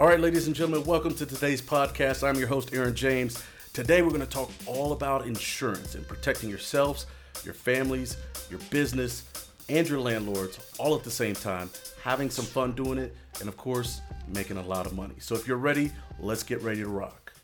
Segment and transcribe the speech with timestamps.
[0.00, 2.26] All right, ladies and gentlemen, welcome to today's podcast.
[2.26, 3.44] I'm your host, Aaron James.
[3.74, 7.04] Today, we're going to talk all about insurance and protecting yourselves,
[7.44, 8.16] your families,
[8.48, 9.24] your business,
[9.68, 11.68] and your landlords all at the same time,
[12.02, 15.16] having some fun doing it, and of course, making a lot of money.
[15.18, 17.34] So, if you're ready, let's get ready to rock.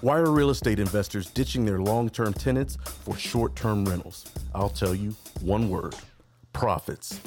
[0.00, 4.24] Why are real estate investors ditching their long term tenants for short term rentals?
[4.54, 5.94] I'll tell you one word
[6.54, 7.20] profits.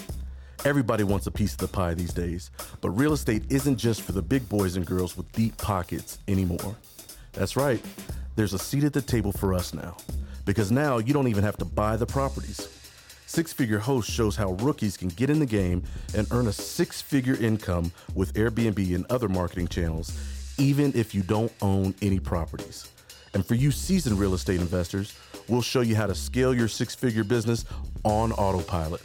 [0.65, 2.51] Everybody wants a piece of the pie these days,
[2.81, 6.75] but real estate isn't just for the big boys and girls with deep pockets anymore.
[7.31, 7.81] That's right,
[8.35, 9.95] there's a seat at the table for us now,
[10.45, 12.67] because now you don't even have to buy the properties.
[13.25, 15.81] Six Figure Host shows how rookies can get in the game
[16.13, 20.11] and earn a six figure income with Airbnb and other marketing channels,
[20.57, 22.89] even if you don't own any properties.
[23.33, 25.15] And for you seasoned real estate investors,
[25.47, 27.63] we'll show you how to scale your six figure business
[28.03, 29.01] on autopilot.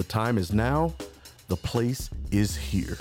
[0.00, 0.94] The time is now,
[1.48, 2.96] the place is here.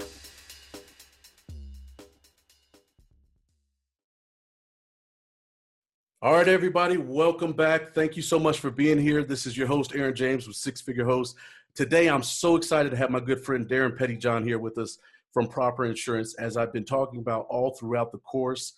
[6.21, 7.93] All right, everybody, welcome back.
[7.93, 9.23] Thank you so much for being here.
[9.23, 11.37] This is your host, Aaron James with Six Figure Host.
[11.73, 14.97] Today, I'm so excited to have my good friend Darren Pettyjohn here with us
[15.31, 18.73] from Proper Insurance, as I've been talking about all throughout the course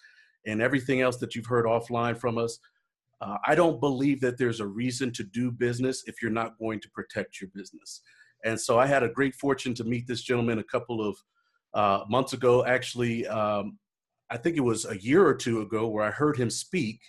[0.46, 2.60] and everything else that you've heard offline from us.
[3.22, 6.80] Uh, I don't believe that there's a reason to do business if you're not going
[6.82, 8.02] to protect your business.
[8.44, 11.16] And so I had a great fortune to meet this gentleman a couple of
[11.74, 12.66] uh, months ago.
[12.66, 13.78] Actually, um,
[14.32, 17.00] I think it was a year or two ago where I heard him speak.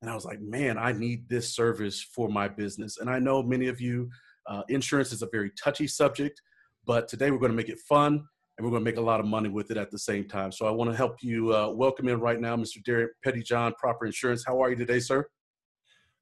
[0.00, 2.98] And I was like, man, I need this service for my business.
[2.98, 4.08] And I know many of you,
[4.46, 6.40] uh, insurance is a very touchy subject,
[6.86, 8.22] but today we're going to make it fun
[8.56, 10.52] and we're going to make a lot of money with it at the same time.
[10.52, 12.82] So I want to help you uh, welcome in right now, Mr.
[12.84, 14.44] Derek Pettyjohn, Proper Insurance.
[14.46, 15.26] How are you today, sir?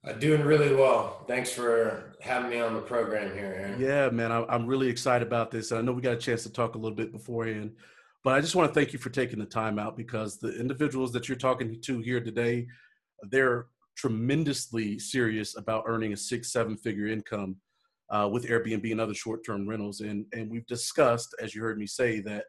[0.06, 1.24] Uh, doing really well.
[1.26, 3.80] Thanks for having me on the program here, Aaron.
[3.80, 5.72] Yeah, man, I, I'm really excited about this.
[5.72, 7.72] I know we got a chance to talk a little bit beforehand,
[8.22, 11.12] but I just want to thank you for taking the time out because the individuals
[11.12, 12.68] that you're talking to here today,
[13.30, 17.56] they're tremendously serious about earning a six, seven figure income
[18.10, 20.02] uh, with Airbnb and other short term rentals.
[20.02, 22.44] And, and we've discussed, as you heard me say, that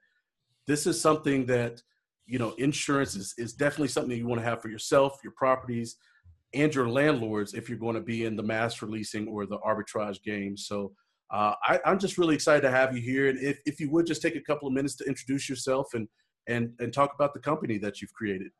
[0.67, 1.81] this is something that,
[2.27, 5.95] you know, insurance is, is definitely something you want to have for yourself, your properties,
[6.53, 10.21] and your landlords if you're going to be in the master leasing or the arbitrage
[10.23, 10.55] game.
[10.57, 10.93] So
[11.31, 13.27] uh, I, am just really excited to have you here.
[13.27, 16.07] And if, if you would just take a couple of minutes to introduce yourself and,
[16.47, 18.51] and, and talk about the company that you've created.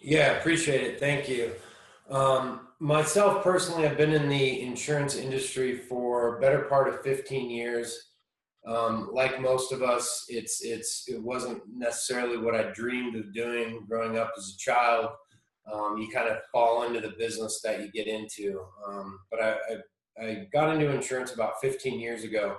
[0.00, 0.98] Yeah, appreciate it.
[0.98, 1.52] Thank you.
[2.10, 8.10] Um, myself personally, I've been in the insurance industry for better part of 15 years.
[8.66, 13.84] Um, like most of us, it's it's it wasn't necessarily what I dreamed of doing
[13.88, 15.10] growing up as a child
[15.70, 18.60] um, you kind of fall into the business that you get into.
[18.86, 19.56] Um, but I,
[20.20, 22.56] I, I, got into insurance about 15 years ago,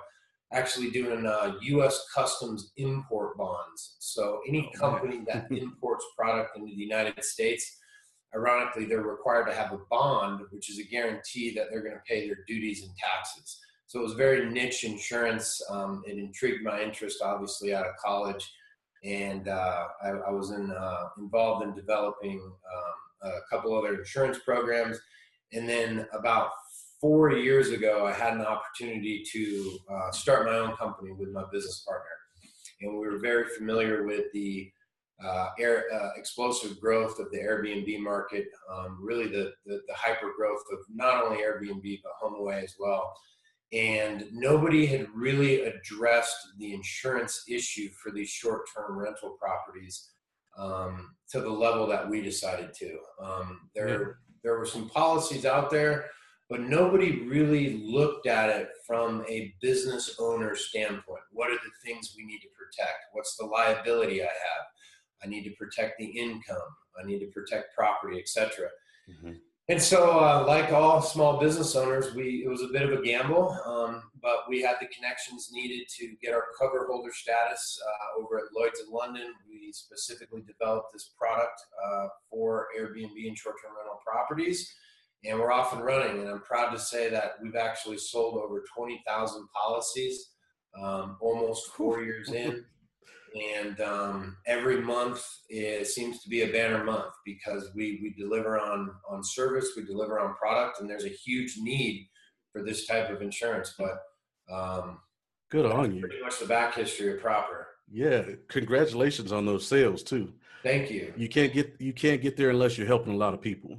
[0.52, 2.06] actually doing uh, U.S.
[2.14, 3.96] Customs import bonds.
[3.98, 7.78] So any oh, company that imports product into the United States,
[8.34, 12.02] ironically, they're required to have a bond, which is a guarantee that they're going to
[12.08, 13.60] pay their duties and taxes.
[13.86, 15.60] So it was very niche insurance.
[15.70, 18.50] Um, it intrigued my interest, obviously, out of college
[19.04, 24.38] and uh, I, I, was in, uh, involved in developing um, a couple other insurance
[24.38, 24.98] programs.
[25.52, 26.50] And then about
[27.00, 31.44] four years ago, I had an opportunity to uh, start my own company with my
[31.52, 32.06] business partner.
[32.80, 34.70] And we were very familiar with the
[35.22, 40.32] uh, air, uh, explosive growth of the Airbnb market, um, really the, the, the hyper
[40.36, 43.14] growth of not only Airbnb, but HomeAway as well
[43.74, 50.10] and nobody had really addressed the insurance issue for these short-term rental properties
[50.56, 52.98] um, to the level that we decided to.
[53.20, 54.08] Um, there, yeah.
[54.44, 56.06] there were some policies out there,
[56.48, 61.22] but nobody really looked at it from a business owner standpoint.
[61.32, 62.98] What are the things we need to protect?
[63.12, 64.66] What's the liability I have?
[65.24, 66.58] I need to protect the income.
[66.96, 68.68] I need to protect property, etc.
[69.10, 69.32] Mm-hmm.
[69.68, 73.02] And so, uh, like all small business owners, we it was a bit of a
[73.02, 78.22] gamble, um, but we had the connections needed to get our cover holder status uh,
[78.22, 79.32] over at Lloyd's in London.
[79.48, 84.70] We specifically developed this product uh, for Airbnb and short-term rental properties,
[85.24, 86.20] and we're off and running.
[86.20, 90.32] And I'm proud to say that we've actually sold over 20,000 policies,
[90.78, 92.66] um, almost four years in
[93.34, 98.58] and um, every month it seems to be a banner month because we we deliver
[98.58, 102.08] on on service, we deliver on product, and there's a huge need
[102.52, 103.74] for this type of insurance.
[103.78, 104.98] But um,
[105.50, 106.00] good on you.
[106.00, 107.66] Pretty much the back history of proper.
[107.90, 110.32] Yeah, congratulations on those sales too.
[110.62, 111.12] Thank you.
[111.16, 113.78] You can't get you can't get there unless you're helping a lot of people.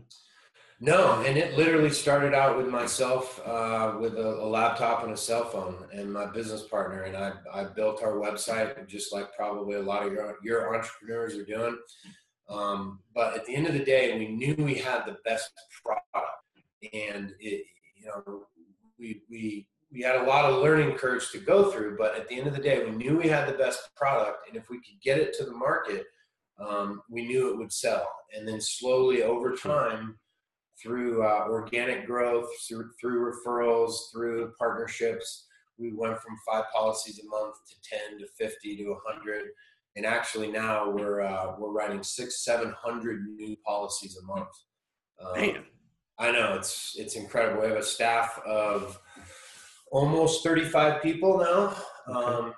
[0.81, 5.17] No, and it literally started out with myself uh, with a, a, laptop and a
[5.17, 9.75] cell phone, and my business partner, and I, I built our website just like probably
[9.75, 11.77] a lot of your your entrepreneurs are doing.
[12.49, 15.49] Um, but at the end of the day, we knew we had the best
[15.81, 16.41] product,
[16.93, 18.43] and it, you know,
[18.99, 21.95] we we we had a lot of learning curves to go through.
[21.97, 24.57] But at the end of the day, we knew we had the best product, and
[24.57, 26.07] if we could get it to the market,
[26.59, 28.09] um, we knew it would sell.
[28.35, 30.19] And then slowly over time
[30.81, 35.47] through uh, organic growth, through, through referrals, through partnerships.
[35.77, 39.43] We went from five policies a month to 10 to 50 to 100.
[39.95, 44.49] And actually now we're, uh, we're writing six, 700 new policies a month.
[45.19, 45.63] Um, Man.
[46.17, 47.61] I know it's, it's incredible.
[47.61, 48.99] We have a staff of
[49.91, 51.75] almost 35 people now.
[52.07, 52.53] Um,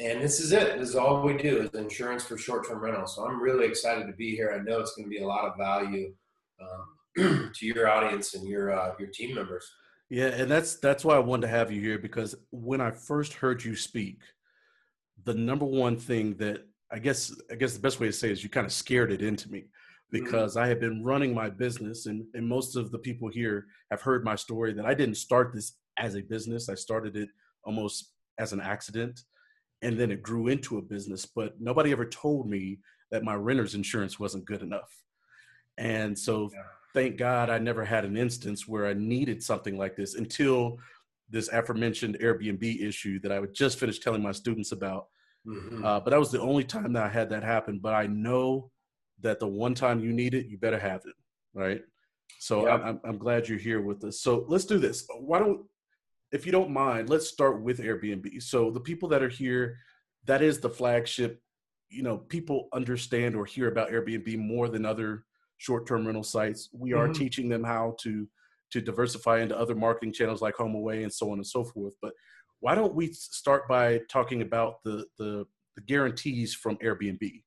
[0.00, 0.78] and this is it.
[0.78, 3.06] This is all we do is insurance for short-term rental.
[3.06, 4.56] So I'm really excited to be here.
[4.58, 6.14] I know it's going to be a lot of value
[6.60, 6.86] um,
[7.16, 9.70] to your audience and your uh, your team members.
[10.08, 13.34] Yeah, and that's that's why I wanted to have you here because when I first
[13.34, 14.20] heard you speak,
[15.24, 18.42] the number one thing that I guess I guess the best way to say is
[18.42, 20.24] you kind of scared it into me mm-hmm.
[20.24, 20.64] because mm-hmm.
[20.64, 24.24] I had been running my business and, and most of the people here have heard
[24.24, 26.68] my story that I didn't start this as a business.
[26.68, 27.28] I started it
[27.64, 29.20] almost as an accident
[29.82, 32.78] and then it grew into a business, but nobody ever told me
[33.10, 34.90] that my renter's insurance wasn't good enough.
[35.78, 36.60] And so yeah
[36.94, 40.78] thank God I never had an instance where I needed something like this until
[41.30, 45.06] this aforementioned Airbnb issue that I would just finish telling my students about.
[45.46, 45.84] Mm-hmm.
[45.84, 47.78] Uh, but that was the only time that I had that happen.
[47.78, 48.70] But I know
[49.20, 51.14] that the one time you need it, you better have it,
[51.54, 51.82] right?
[52.38, 52.74] So yeah.
[52.74, 54.20] I'm, I'm glad you're here with us.
[54.20, 55.06] So let's do this.
[55.18, 55.62] Why don't,
[56.32, 58.42] if you don't mind, let's start with Airbnb.
[58.42, 59.78] So the people that are here,
[60.26, 61.40] that is the flagship.
[61.88, 65.24] You know, people understand or hear about Airbnb more than other
[65.62, 66.68] short-term rental sites.
[66.72, 67.12] We are mm-hmm.
[67.12, 68.28] teaching them how to
[68.72, 71.94] to diversify into other marketing channels like HomeAway and so on and so forth.
[72.00, 72.14] But
[72.60, 77.42] why don't we start by talking about the the, the guarantees from Airbnb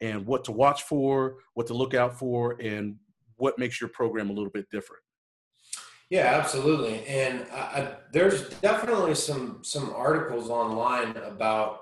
[0.00, 2.96] and what to watch for, what to look out for, and
[3.36, 5.02] what makes your program a little bit different?
[6.08, 7.06] Yeah, absolutely.
[7.06, 11.80] And I, I, there's definitely some some articles online about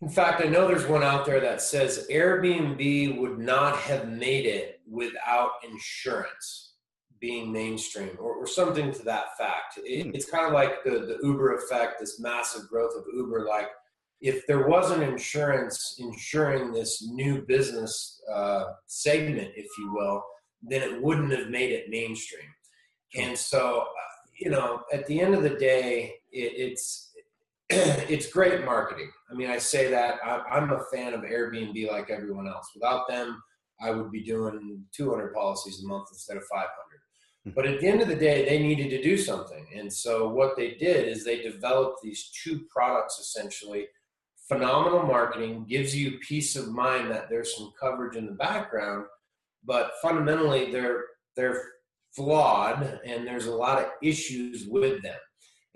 [0.00, 4.46] in fact, I know there's one out there that says Airbnb would not have made
[4.46, 6.74] it without insurance
[7.20, 9.78] being mainstream or, or something to that fact.
[9.78, 10.10] It, hmm.
[10.14, 13.46] it's kind of like the, the Uber effect, this massive growth of Uber.
[13.48, 13.68] Like,
[14.20, 20.24] if there wasn't insurance insuring this new business uh, segment, if you will,
[20.62, 22.48] then it wouldn't have made it mainstream.
[23.16, 27.07] And so, uh, you know, at the end of the day, it, it's
[27.70, 29.10] it's great marketing.
[29.30, 32.70] I mean, I say that I, am a fan of Airbnb like everyone else.
[32.74, 33.42] Without them,
[33.80, 36.68] I would be doing 200 policies a month instead of 500.
[37.44, 37.50] Hmm.
[37.54, 39.66] But at the end of the day, they needed to do something.
[39.76, 43.86] And so what they did is they developed these two products essentially.
[44.48, 49.04] Phenomenal marketing gives you peace of mind that there's some coverage in the background,
[49.62, 51.04] but fundamentally they're
[51.36, 51.62] they're
[52.16, 55.18] flawed and there's a lot of issues with them.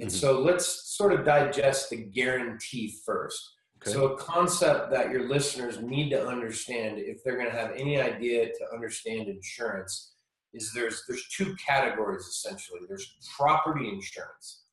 [0.02, 0.18] And mm-hmm.
[0.18, 3.54] so let's sort of digest the guarantee first.
[3.80, 3.92] Okay.
[3.92, 8.00] So, a concept that your listeners need to understand if they're going to have any
[8.00, 10.14] idea to understand insurance
[10.52, 12.80] is there's there's two categories essentially.
[12.88, 14.64] There's property insurance.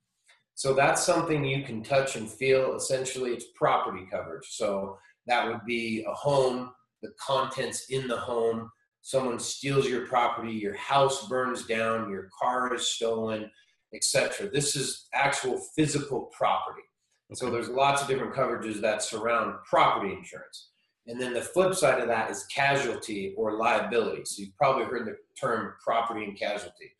[0.56, 2.76] So that's something you can touch and feel.
[2.76, 4.48] Essentially, it's property coverage.
[4.50, 4.98] So
[5.28, 6.72] that would be a home,
[7.02, 8.70] the contents in the home,
[9.02, 13.50] someone steals your property, your house burns down, your car is stolen,
[13.94, 14.50] etc.
[14.50, 16.84] This is actual physical property.
[17.32, 17.40] Okay.
[17.40, 20.70] So there's lots of different coverages that surround property insurance.
[21.08, 24.24] And then the flip side of that is casualty or liability.
[24.26, 26.92] So you've probably heard the term property and casualty.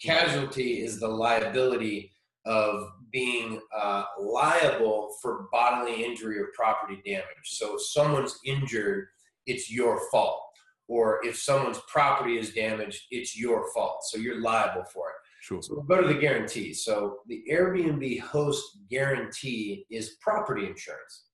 [0.00, 2.12] Casualty is the liability
[2.44, 7.26] of being uh, liable for bodily injury or property damage.
[7.44, 9.06] So if someone's injured,
[9.46, 10.42] it's your fault.
[10.88, 14.00] Or if someone's property is damaged, it's your fault.
[14.04, 15.14] So you're liable for it.
[15.42, 15.60] Sure.
[15.60, 16.72] So go to the guarantee.
[16.72, 21.24] So the Airbnb host guarantee is property insurance.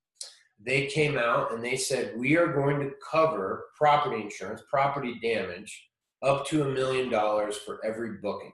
[0.65, 5.91] They came out and they said, we are going to cover property insurance, property damage,
[6.23, 8.53] up to a million dollars for every booking.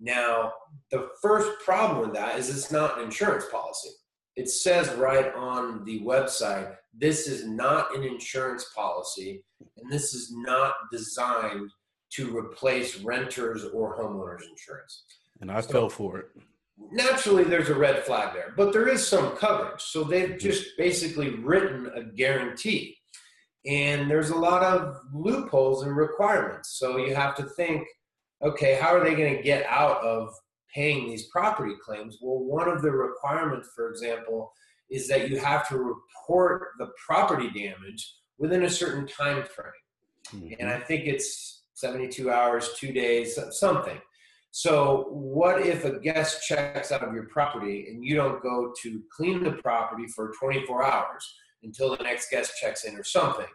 [0.00, 0.54] Now,
[0.90, 3.90] the first problem with that is it's not an insurance policy.
[4.34, 9.44] It says right on the website, this is not an insurance policy,
[9.76, 11.70] and this is not designed
[12.16, 15.04] to replace renters or homeowners insurance.
[15.40, 16.26] And I so, fell for it.
[16.90, 19.80] Naturally, there's a red flag there, but there is some coverage.
[19.80, 22.96] So they've just basically written a guarantee.
[23.66, 26.76] And there's a lot of loopholes and requirements.
[26.78, 27.86] So you have to think,
[28.42, 30.34] okay, how are they going to get out of
[30.74, 32.18] paying these property claims?
[32.20, 34.52] Well, one of the requirements, for example,
[34.90, 39.72] is that you have to report the property damage within a certain time frame.
[40.34, 40.54] Mm-hmm.
[40.60, 43.98] And I think it's 72 hours, two days, something.
[44.52, 49.02] So, what if a guest checks out of your property and you don't go to
[49.14, 53.48] clean the property for 24 hours until the next guest checks in or something?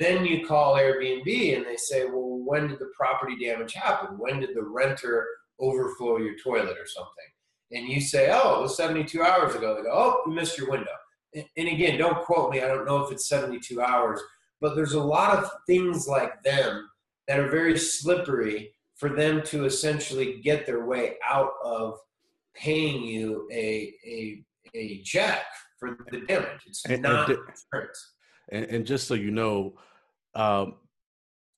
[0.00, 4.18] Then you call Airbnb and they say, Well, when did the property damage happen?
[4.18, 5.26] When did the renter
[5.60, 7.12] overflow your toilet or something?
[7.70, 9.76] And you say, Oh, it was 72 hours ago.
[9.76, 10.90] They go, Oh, you missed your window.
[11.34, 12.60] And again, don't quote me.
[12.60, 14.20] I don't know if it's 72 hours,
[14.60, 16.88] but there's a lot of things like them
[17.28, 21.98] that are very slippery for them to essentially get their way out of
[22.54, 25.44] paying you a a, a check
[25.78, 26.60] for the damage.
[26.66, 28.12] It's and, not and, insurance.
[28.50, 29.74] And, and, just so you know,
[30.34, 30.76] um,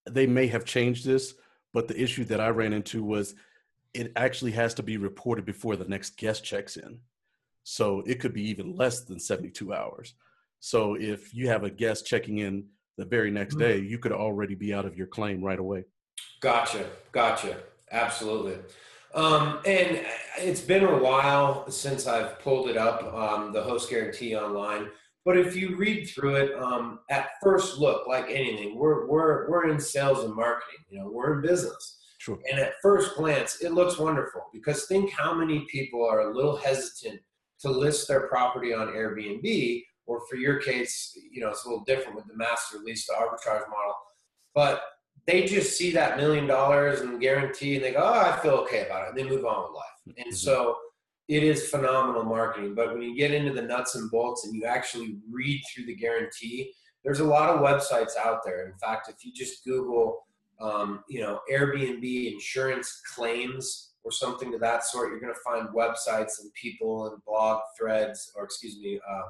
[0.08, 1.34] they may have changed this,
[1.72, 3.34] but the issue that I ran into was
[3.92, 7.00] it actually has to be reported before the next guest checks in.
[7.62, 10.14] So it could be even less than 72 hours.
[10.60, 12.66] So if you have a guest checking in
[12.96, 13.64] the very next mm-hmm.
[13.64, 15.84] day, you could already be out of your claim right away.
[16.40, 17.56] Gotcha, gotcha.
[17.90, 18.56] Absolutely.
[19.14, 20.04] Um, and
[20.38, 24.88] it's been a while since I've pulled it up, um, the host guarantee online.
[25.24, 29.70] But if you read through it, um, at first look, like anything, we're we're we're
[29.70, 30.84] in sales and marketing.
[30.90, 31.98] You know, we're in business.
[32.18, 32.38] Sure.
[32.50, 36.56] And at first glance, it looks wonderful because think how many people are a little
[36.56, 37.20] hesitant
[37.60, 41.84] to list their property on Airbnb, or for your case, you know, it's a little
[41.84, 43.94] different with the master lease, the arbitrage model.
[44.54, 44.82] But
[45.26, 48.86] they just see that million dollars and guarantee and they go, oh, I feel okay
[48.86, 49.08] about it.
[49.10, 50.16] And they move on with life.
[50.18, 50.34] And mm-hmm.
[50.34, 50.76] so
[51.28, 52.74] it is phenomenal marketing.
[52.74, 55.96] But when you get into the nuts and bolts and you actually read through the
[55.96, 56.72] guarantee,
[57.04, 58.66] there's a lot of websites out there.
[58.66, 60.26] In fact, if you just Google,
[60.60, 65.68] um, you know, Airbnb insurance claims or something to that sort, you're going to find
[65.68, 69.22] websites and people and blog threads, or excuse me, uh,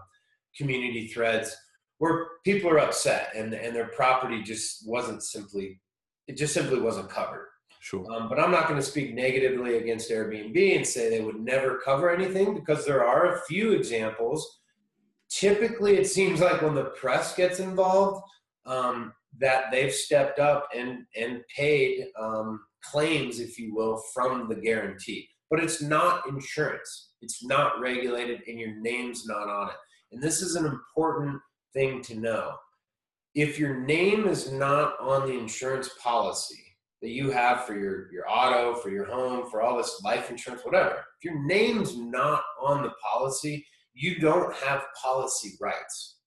[0.56, 1.56] community threads
[1.98, 5.80] where people are upset and, and their property just wasn't simply
[6.26, 7.48] it just simply wasn't covered.
[7.80, 8.10] Sure.
[8.10, 11.78] Um, but I'm not going to speak negatively against Airbnb and say they would never
[11.84, 14.60] cover anything because there are a few examples.
[15.28, 18.22] Typically, it seems like when the press gets involved,
[18.64, 24.54] um, that they've stepped up and and paid um, claims, if you will, from the
[24.54, 25.28] guarantee.
[25.50, 27.10] But it's not insurance.
[27.20, 29.76] It's not regulated, and your name's not on it.
[30.14, 31.40] And this is an important
[31.72, 32.52] thing to know
[33.34, 36.62] if your name is not on the insurance policy
[37.02, 40.64] that you have for your, your auto, for your home, for all this life insurance,
[40.64, 46.18] whatever, if your name's not on the policy, you don't have policy rights.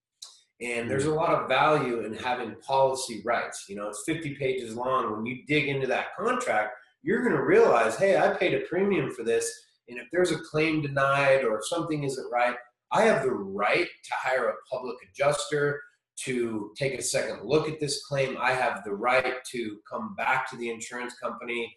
[0.60, 3.68] And there's a lot of value in having policy rights.
[3.70, 5.14] You know, it's 50 pages long.
[5.16, 9.12] When you dig into that contract, you're going to realize, hey, I paid a premium
[9.12, 9.50] for this.
[9.88, 12.58] And if there's a claim denied or something isn't right,
[12.92, 15.82] I have the right to hire a public adjuster
[16.26, 18.38] to take a second look at this claim.
[18.40, 21.76] I have the right to come back to the insurance company,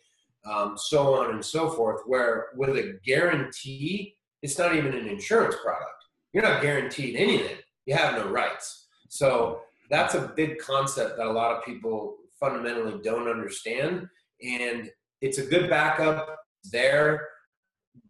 [0.50, 2.02] um, so on and so forth.
[2.06, 5.90] Where with a guarantee, it's not even an insurance product.
[6.32, 7.56] You're not guaranteed anything.
[7.86, 8.86] You have no rights.
[9.08, 14.08] So that's a big concept that a lot of people fundamentally don't understand.
[14.42, 14.90] And
[15.20, 16.38] it's a good backup
[16.72, 17.28] there,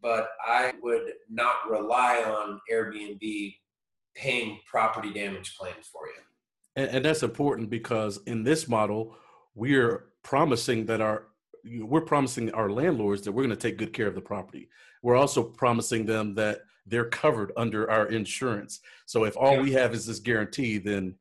[0.03, 3.55] but I would not rely on Airbnb
[4.15, 6.23] paying property damage claims for you.
[6.77, 9.17] And, and that's important because in this model,
[9.55, 11.27] we're promising that our
[11.65, 14.71] we're promising our landlords that we're going to take good care of the property.
[15.03, 18.81] We're also promising them that they're covered under our insurance.
[19.05, 21.17] So if all we have is this guarantee, then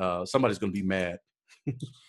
[0.00, 1.18] uh, somebody's going to be mad.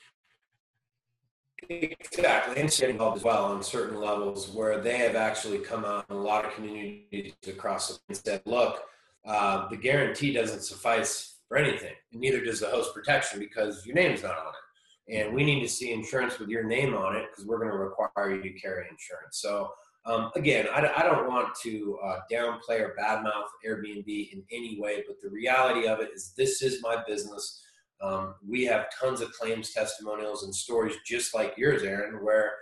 [1.69, 6.15] exactly, and involved as well on certain levels where they have actually come out in
[6.15, 8.83] a lot of communities across the and said, "Look,
[9.25, 13.95] uh, the guarantee doesn't suffice for anything, and neither does the host protection because your
[13.95, 15.15] name's not on it.
[15.17, 17.77] And we need to see insurance with your name on it because we're going to
[17.77, 19.39] require you to carry insurance.
[19.39, 19.71] So
[20.05, 25.03] um, again, I, I, don't want to uh, downplay or badmouth Airbnb in any way,
[25.05, 27.61] but the reality of it is this is my business.
[28.01, 32.53] Um, we have tons of claims testimonials and stories just like yours, Aaron, where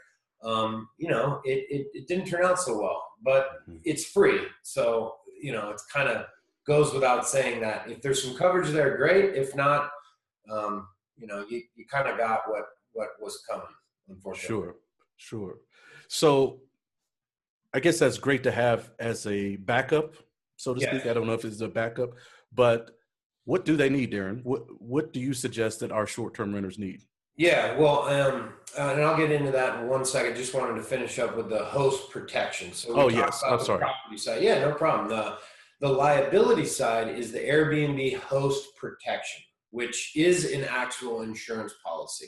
[0.43, 3.77] um, you know it, it, it, didn't turn out so well, but mm-hmm.
[3.83, 4.41] it's free.
[4.63, 6.25] So you know it's kind of
[6.67, 9.35] goes without saying that if there's some coverage there, great.
[9.35, 9.89] If not,
[10.51, 13.65] um, you know, you, you kind of got what what was coming.
[14.09, 14.47] Unfortunately.
[14.47, 14.75] Sure,
[15.17, 15.55] sure.
[16.07, 16.59] So,
[17.73, 20.15] I guess that's great to have as a backup,
[20.55, 21.05] so to speak.
[21.05, 22.11] I don't know if it's a backup,
[22.53, 22.91] but
[23.47, 24.43] What do they need, Darren?
[24.43, 27.03] What What do you suggest that our short term renters need?
[27.37, 30.35] Yeah, well, um, uh, and I'll get into that in one second.
[30.35, 32.73] Just wanted to finish up with the host protection.
[32.73, 33.79] So, oh yes, I'm sorry.
[33.79, 35.07] Property side, yeah, no problem.
[35.07, 35.37] The
[35.79, 42.27] the liability side is the Airbnb host protection, which is an actual insurance policy.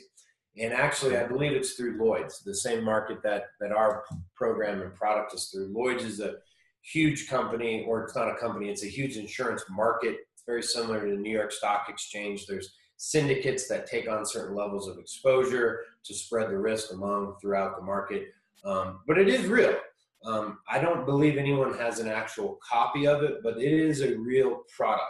[0.58, 4.94] And actually, I believe it's through Lloyd's, the same market that that our program and
[4.94, 5.70] product is through.
[5.70, 6.36] Lloyd's is a
[6.80, 10.16] huge company, or it's not a company; it's a huge insurance market.
[10.40, 12.46] It's very similar to the New York Stock Exchange.
[12.46, 17.76] There's syndicates that take on certain levels of exposure to spread the risk among throughout
[17.76, 18.28] the market.
[18.64, 19.76] Um, but it is real.
[20.24, 24.16] Um, I don't believe anyone has an actual copy of it, but it is a
[24.16, 25.04] real product.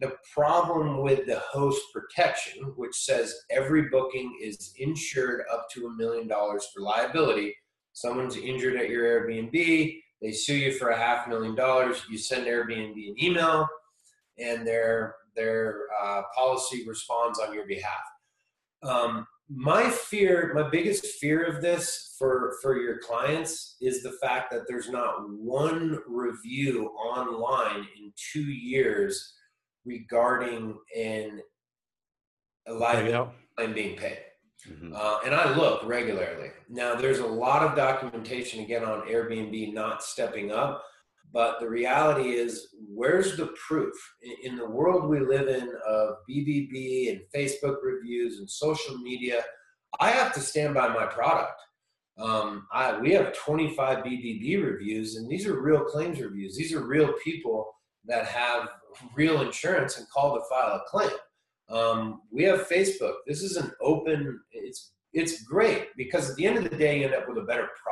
[0.00, 5.96] The problem with the host protection, which says every booking is insured up to a
[5.96, 7.54] million dollars for liability,
[7.92, 12.46] someone's injured at your Airbnb, they sue you for a half million dollars, you send
[12.46, 13.68] Airbnb an email,
[14.40, 18.02] and their their uh, policy responds on your behalf.
[18.82, 24.50] Um, my fear, my biggest fear of this for for your clients is the fact
[24.52, 29.34] that there's not one review online in two years
[29.84, 31.40] regarding an
[32.66, 32.72] a
[33.56, 34.18] claim being paid.
[34.68, 34.92] Mm-hmm.
[34.94, 36.50] Uh, and I look regularly.
[36.68, 40.84] Now, there's a lot of documentation again on Airbnb not stepping up,
[41.32, 43.94] but the reality is, where's the proof?
[44.42, 49.42] In the world we live in of BBB and Facebook reviews and social media,
[50.00, 51.60] I have to stand by my product.
[52.18, 56.56] Um, I, we have 25 BBB reviews, and these are real claims reviews.
[56.56, 57.72] These are real people
[58.06, 58.68] that have
[59.14, 61.10] real insurance and call to file a claim.
[61.70, 63.14] Um, we have Facebook.
[63.26, 64.40] This is an open.
[64.52, 67.42] It's it's great because at the end of the day, you end up with a
[67.42, 67.89] better product,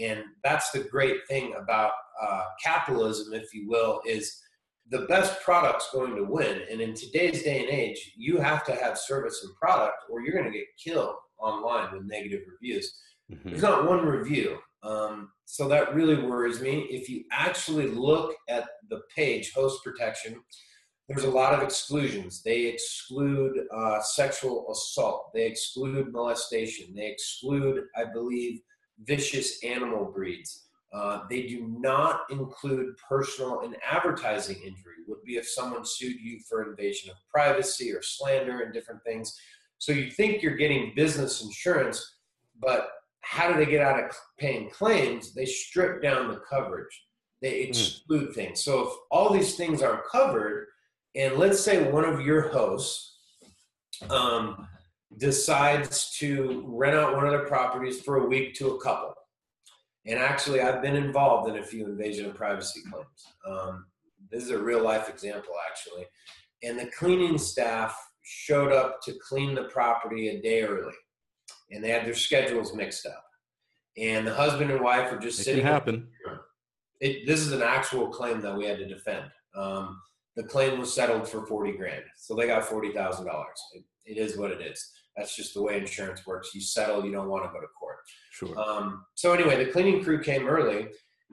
[0.00, 4.40] and that's the great thing about uh, capitalism, if you will, is
[4.90, 6.62] the best product's going to win.
[6.70, 10.32] And in today's day and age, you have to have service and product, or you're
[10.32, 12.92] going to get killed online with negative reviews.
[13.30, 13.50] Mm-hmm.
[13.50, 14.58] There's not one review.
[14.82, 16.86] Um, so that really worries me.
[16.90, 20.40] If you actually look at the page, host protection,
[21.08, 22.42] there's a lot of exclusions.
[22.42, 28.60] They exclude uh, sexual assault, they exclude molestation, they exclude, I believe,
[29.04, 30.64] vicious animal breeds.
[30.92, 34.94] Uh, they do not include personal and advertising injury.
[35.06, 39.38] Would be if someone sued you for invasion of privacy or slander and different things.
[39.78, 42.16] So you think you're getting business insurance,
[42.60, 45.34] but how do they get out of paying claims?
[45.34, 47.04] They strip down the coverage.
[47.42, 47.68] They hmm.
[47.68, 48.34] exclude mm.
[48.34, 48.64] things.
[48.64, 50.66] So if all these things are covered,
[51.14, 53.18] and let's say one of your hosts
[54.10, 54.66] um,
[55.16, 59.14] decides to rent out one of their properties for a week to a couple
[60.08, 63.26] and actually, I've been involved in a few invasion of privacy claims.
[63.46, 63.84] Um,
[64.30, 66.06] this is a real life example, actually.
[66.62, 70.94] And the cleaning staff showed up to clean the property a day early,
[71.70, 73.22] and they had their schedules mixed up.
[73.98, 75.60] And the husband and wife were just it sitting.
[75.62, 76.08] Can happen.
[77.00, 79.26] It, this is an actual claim that we had to defend.
[79.54, 80.00] Um,
[80.36, 83.60] the claim was settled for forty grand, so they got forty thousand dollars.
[84.06, 84.90] It is what it is.
[85.18, 86.54] That's just the way insurance works.
[86.54, 87.96] You settle, you don't want to go to court.
[88.30, 88.56] Sure.
[88.56, 90.90] Um, so anyway, the cleaning crew came early,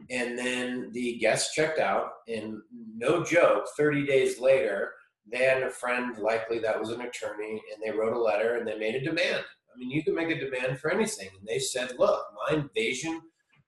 [0.10, 2.10] and then the guests checked out.
[2.28, 2.58] And
[2.98, 4.92] no joke, 30 days later,
[5.32, 8.68] they had a friend, likely that was an attorney, and they wrote a letter and
[8.68, 9.44] they made a demand.
[9.44, 11.30] I mean, you can make a demand for anything.
[11.38, 13.22] And they said, look, my invasion,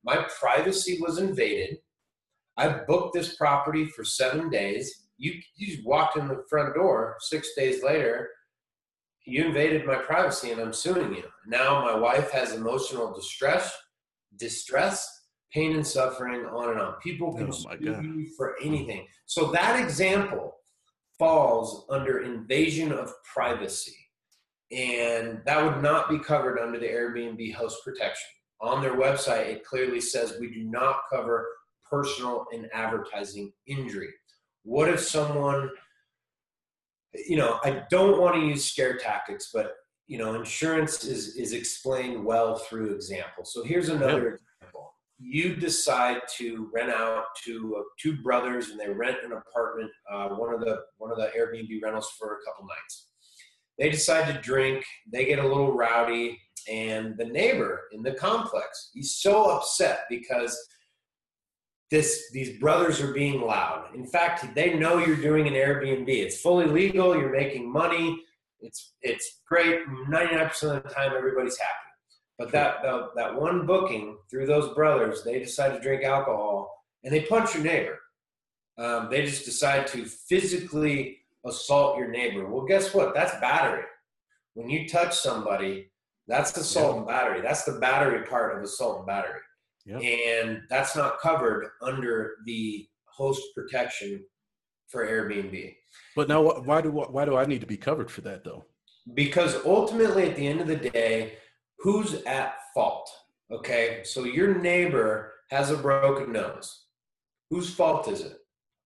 [0.04, 1.78] my privacy was invaded.
[2.58, 5.10] I booked this property for seven days.
[5.18, 8.30] You, you just walked in the front door six days later
[9.28, 11.24] you invaded my privacy and I'm suing you.
[11.46, 13.78] Now my wife has emotional distress,
[14.38, 16.94] distress, pain and suffering, on and on.
[17.04, 18.04] People can oh sue God.
[18.04, 19.06] you for anything.
[19.26, 20.56] So that example
[21.20, 23.96] falls under invasion of privacy.
[24.72, 28.30] And that would not be covered under the Airbnb host protection.
[28.62, 31.48] On their website, it clearly says we do not cover
[31.90, 34.10] personal and advertising injury.
[34.64, 35.70] What if someone
[37.14, 39.72] you know, I don't want to use scare tactics, but
[40.08, 43.54] you know, insurance is is explained well through examples.
[43.54, 44.94] So here's another example.
[45.20, 50.30] You decide to rent out to uh, two brothers, and they rent an apartment, uh,
[50.30, 53.10] one of the one of the Airbnb rentals for a couple nights.
[53.78, 54.86] They decide to drink.
[55.12, 56.40] They get a little rowdy,
[56.70, 60.58] and the neighbor in the complex he's so upset because
[61.90, 63.96] this these brothers are being loud.
[63.96, 66.10] In fact, they know you're doing an Airbnb.
[66.10, 67.18] It's fully legal.
[67.18, 68.24] You're making money.
[68.60, 69.86] It's it's great.
[70.10, 71.74] 99% of the time, everybody's happy.
[72.38, 77.14] But that that, that one booking through those brothers, they decide to drink alcohol and
[77.14, 78.00] they punch your neighbor.
[78.78, 82.46] Um, they just decide to physically assault your neighbor.
[82.46, 83.14] Well, guess what?
[83.14, 83.84] That's battery.
[84.54, 85.92] When you touch somebody,
[86.28, 86.98] that's assault yeah.
[86.98, 87.42] and battery.
[87.42, 89.40] That's the battery part of assault and battery.
[89.88, 90.02] Yep.
[90.04, 94.24] And that's not covered under the host protection
[94.90, 95.76] for Airbnb.
[96.16, 98.66] But now, why do why do I need to be covered for that though?
[99.14, 101.38] Because ultimately, at the end of the day,
[101.80, 103.10] who's at fault?
[103.50, 106.86] Okay, so your neighbor has a broken nose.
[107.50, 108.38] Whose fault is it?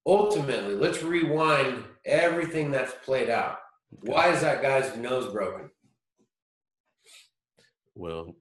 [0.06, 3.58] Ultimately, let's rewind everything that's played out.
[3.90, 5.72] Why is that guy's nose broken?
[7.96, 8.36] Well,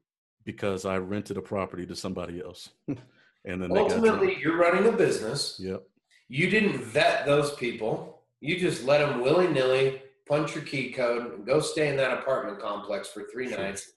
[0.52, 2.70] because I rented a property to somebody else.
[2.88, 5.60] and then ultimately you're running a business.
[5.62, 5.84] Yep.
[6.28, 8.22] You didn't vet those people.
[8.40, 12.18] You just let them willy nilly punch your key code and go stay in that
[12.18, 13.58] apartment complex for three sure.
[13.58, 13.92] nights.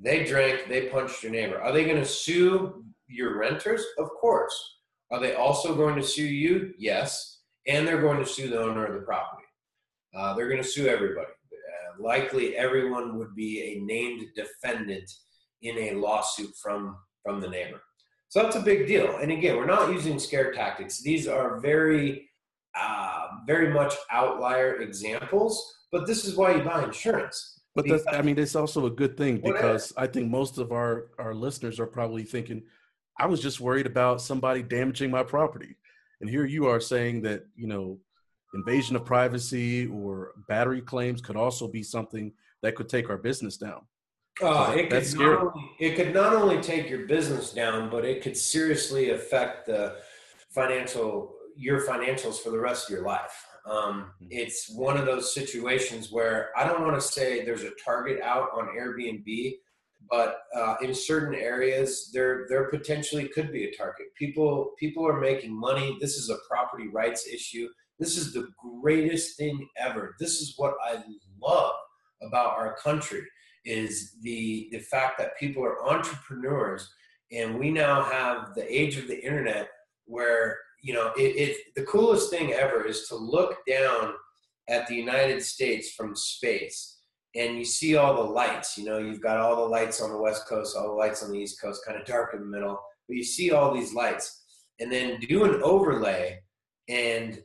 [0.00, 1.60] They drank, they punched your neighbor.
[1.60, 3.84] Are they going to sue your renters?
[3.96, 4.78] Of course.
[5.12, 6.74] Are they also going to sue you?
[6.78, 7.42] Yes.
[7.68, 9.46] And they're going to sue the owner of the property.
[10.16, 11.30] Uh, they're going to sue everybody.
[11.52, 15.08] Uh, likely everyone would be a named defendant
[15.62, 17.80] in a lawsuit from from the neighbor.
[18.28, 19.18] So that's a big deal.
[19.18, 21.02] And again, we're not using scare tactics.
[21.02, 22.30] These are very,
[22.74, 25.80] uh, very much outlier examples.
[25.92, 27.60] But this is why you buy insurance.
[27.74, 31.08] But that's, I mean, it's also a good thing because I think most of our
[31.18, 32.62] our listeners are probably thinking,
[33.18, 35.76] I was just worried about somebody damaging my property,
[36.20, 37.98] and here you are saying that you know,
[38.54, 43.56] invasion of privacy or battery claims could also be something that could take our business
[43.56, 43.82] down.
[44.40, 48.22] Uh, it, could not only, it could not only take your business down, but it
[48.22, 49.96] could seriously affect the
[50.50, 53.46] financial your financials for the rest of your life.
[53.66, 54.26] Um, mm-hmm.
[54.30, 58.48] it's one of those situations where I don't want to say there's a target out
[58.56, 59.52] on Airbnb,
[60.10, 64.06] but uh, in certain areas there there potentially could be a target.
[64.16, 65.98] People people are making money.
[66.00, 67.68] This is a property rights issue.
[67.98, 68.48] This is the
[68.80, 70.16] greatest thing ever.
[70.18, 71.02] This is what I
[71.40, 71.74] love
[72.22, 73.22] about our country
[73.64, 76.92] is the the fact that people are entrepreneurs
[77.30, 79.68] and we now have the age of the internet
[80.06, 84.14] where you know it, it the coolest thing ever is to look down
[84.68, 86.98] at the united states from space
[87.34, 90.20] and you see all the lights you know you've got all the lights on the
[90.20, 92.78] west coast all the lights on the east coast kind of dark in the middle
[93.08, 94.42] but you see all these lights
[94.80, 96.38] and then do an overlay
[96.88, 97.42] and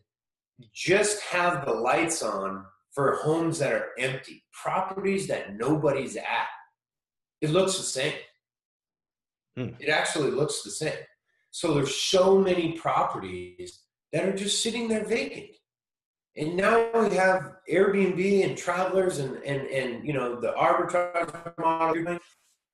[0.74, 2.66] just have the lights on
[2.98, 6.48] for homes that are empty, properties that nobody's at.
[7.42, 8.16] It looks the same.
[9.56, 9.70] Hmm.
[9.80, 10.98] It actually looks the same.
[11.52, 15.52] So there's so many properties that are just sitting there vacant.
[16.38, 22.18] And now we have Airbnb and travelers and and and you know the arbitrage model.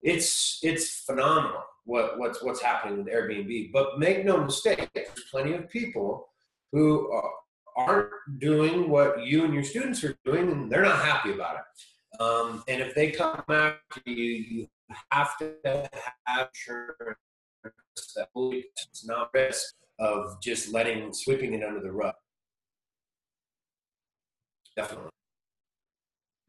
[0.02, 3.74] It's it's phenomenal what what's what's happening with Airbnb.
[3.74, 6.30] But make no mistake, there's plenty of people
[6.72, 7.32] who are,
[7.76, 12.22] aren't doing what you and your students are doing, and they're not happy about it.
[12.22, 14.68] Um, and if they come after you, you
[15.12, 15.54] have to
[16.26, 17.18] have insurance
[18.16, 22.14] that it's not risk of just letting sweeping it under the rug.
[24.76, 25.10] Definitely.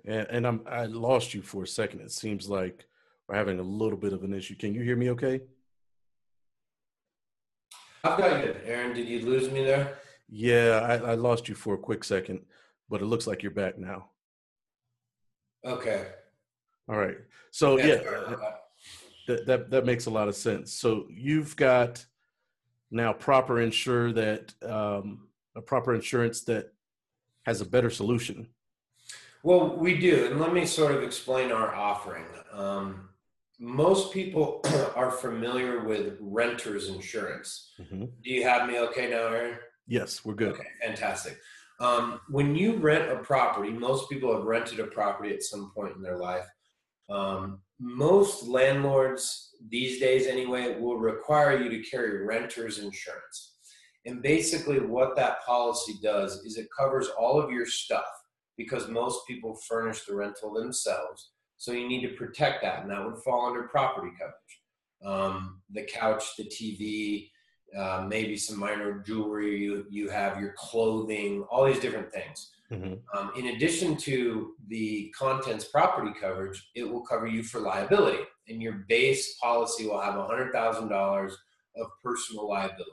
[0.07, 2.01] And, and I'm I lost you for a second.
[2.01, 2.87] It seems like
[3.29, 4.55] we're having a little bit of an issue.
[4.55, 5.41] Can you hear me okay?
[8.03, 8.95] I've got you, Aaron.
[8.95, 9.99] Did you lose me there?
[10.29, 12.41] Yeah, I, I lost you for a quick second,
[12.89, 14.11] but it looks like you're back now.
[15.65, 16.07] Okay.
[16.89, 17.17] All right.
[17.51, 18.03] So yeah,
[19.27, 20.73] that, that that makes a lot of sense.
[20.73, 22.05] So you've got
[22.91, 26.73] now proper insure that um, a proper insurance that
[27.47, 28.49] has a better solution.
[29.43, 32.25] Well, we do, and let me sort of explain our offering.
[32.53, 33.11] Um,
[33.59, 34.63] most people
[34.97, 37.73] are familiar with renters insurance.
[37.79, 38.05] Mm-hmm.
[38.23, 39.59] Do you have me okay now, Aaron?
[39.87, 40.55] Yes, we're good.
[40.55, 41.39] Okay, fantastic.
[41.81, 45.97] Um, when you rent a property, most people have rented a property at some point
[45.97, 46.47] in their life.
[47.11, 53.57] Um, most landlords these days, anyway, will require you to carry renter's insurance.
[54.07, 58.05] And basically, what that policy does is it covers all of your stuff
[58.57, 61.31] because most people furnish the rental themselves.
[61.57, 64.35] So you need to protect that, and that would fall under property coverage.
[65.05, 67.31] Um, the couch, the TV,
[67.77, 72.51] uh, maybe some minor jewelry you, you have, your clothing, all these different things.
[72.71, 72.95] Mm-hmm.
[73.17, 78.25] Um, in addition to the contents property coverage, it will cover you for liability.
[78.49, 81.33] And your base policy will have $100,000
[81.77, 82.91] of personal liability.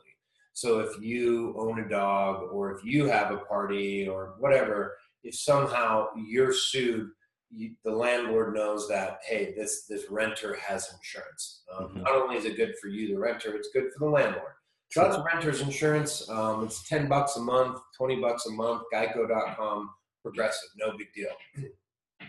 [0.53, 5.35] So if you own a dog or if you have a party or whatever, if
[5.35, 7.09] somehow you're sued,
[7.49, 11.63] you, the landlord knows that hey, this this renter has insurance.
[11.75, 12.01] Um, mm-hmm.
[12.03, 14.53] Not only is it good for you, the renter, it's good for the landlord.
[14.91, 16.29] So that's renter's insurance.
[16.29, 19.89] Um, it's 10 bucks a month, 20 bucks a month, geico.com.
[20.21, 22.27] progressive, no big deal.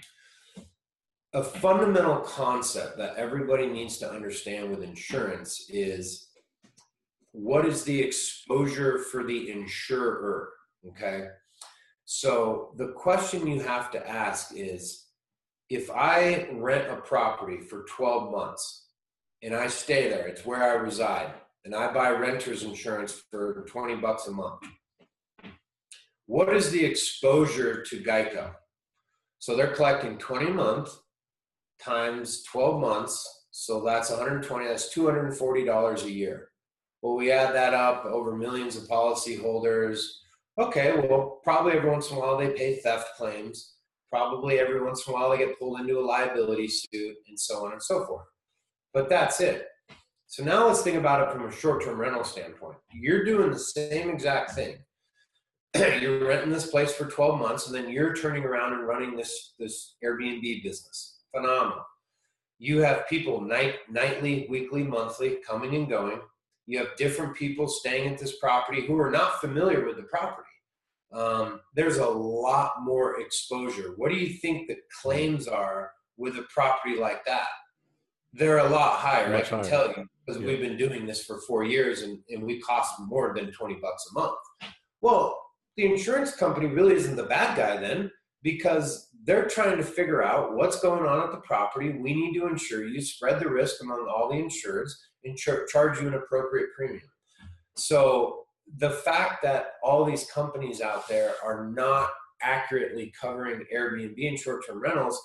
[1.34, 6.28] A fundamental concept that everybody needs to understand with insurance is
[7.32, 10.50] what is the exposure for the insurer?
[10.86, 11.28] Okay.
[12.04, 15.06] So the question you have to ask is
[15.68, 18.88] if I rent a property for 12 months
[19.42, 21.32] and I stay there, it's where I reside,
[21.64, 24.60] and I buy renter's insurance for 20 bucks a month.
[26.26, 28.52] What is the exposure to Geico?
[29.38, 30.88] So they're collecting 20 a month
[31.82, 33.46] times 12 months.
[33.50, 36.48] So that's 120, that's $240 a year.
[37.02, 40.00] Well, we add that up over millions of policyholders.
[40.58, 43.74] Okay, well, probably every once in a while they pay theft claims.
[44.10, 47.66] Probably every once in a while they get pulled into a liability suit and so
[47.66, 48.26] on and so forth.
[48.94, 49.66] But that's it.
[50.32, 52.78] So now let's think about it from a short term rental standpoint.
[52.90, 54.78] You're doing the same exact thing.
[55.76, 59.52] you're renting this place for 12 months and then you're turning around and running this,
[59.58, 61.18] this Airbnb business.
[61.36, 61.84] Phenomenal.
[62.58, 66.22] You have people night, nightly, weekly, monthly coming and going.
[66.66, 70.48] You have different people staying at this property who are not familiar with the property.
[71.12, 73.92] Um, there's a lot more exposure.
[73.96, 77.48] What do you think the claims are with a property like that?
[78.32, 79.68] They're a lot higher, Much I can higher.
[79.68, 80.46] tell you, because yeah.
[80.46, 84.06] we've been doing this for four years and, and we cost more than 20 bucks
[84.10, 84.38] a month.
[85.00, 85.38] Well,
[85.76, 88.10] the insurance company really isn't the bad guy then
[88.42, 91.90] because they're trying to figure out what's going on at the property.
[91.90, 94.90] We need to insure you, spread the risk among all the insureds,
[95.24, 97.02] and char- charge you an appropriate premium.
[97.76, 98.44] So
[98.78, 102.08] the fact that all these companies out there are not
[102.42, 105.20] accurately covering Airbnb and short-term rentals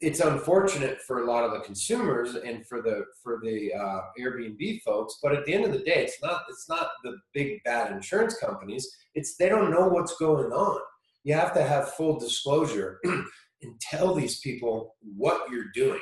[0.00, 4.82] it's unfortunate for a lot of the consumers and for the for the uh, Airbnb
[4.82, 5.18] folks.
[5.22, 8.36] But at the end of the day, it's not it's not the big bad insurance
[8.38, 8.88] companies.
[9.14, 10.80] It's they don't know what's going on.
[11.24, 16.00] You have to have full disclosure and tell these people what you're doing.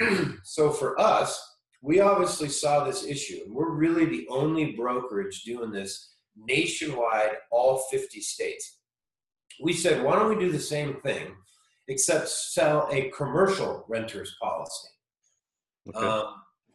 [0.44, 1.40] so for us,
[1.82, 7.86] we obviously saw this issue, and we're really the only brokerage doing this nationwide, all
[7.90, 8.78] 50 states.
[9.60, 11.34] We said, why don't we do the same thing?
[11.88, 14.88] Except sell a commercial renter's policy.
[15.88, 16.06] Okay.
[16.06, 16.34] Um,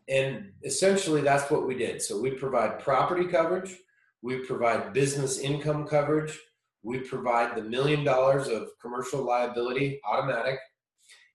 [0.10, 2.02] and essentially, that's what we did.
[2.02, 3.76] So we provide property coverage,
[4.22, 6.38] we provide business income coverage,
[6.84, 10.60] we provide the million dollars of commercial liability automatic,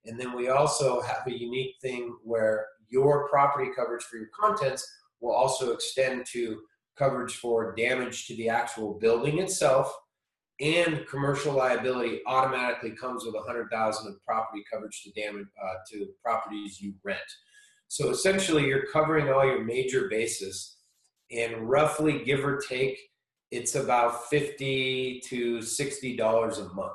[0.07, 4.91] and then we also have a unique thing where your property coverage for your contents
[5.21, 6.61] will also extend to
[6.97, 9.95] coverage for damage to the actual building itself
[10.63, 16.81] and commercial liability automatically comes with 100,000 of property coverage to damage uh, to properties
[16.81, 17.19] you rent.
[17.89, 20.77] So essentially, you're covering all your major bases,
[21.31, 22.99] and roughly, give or take,
[23.51, 26.93] it's about 50 to 60 dollars a month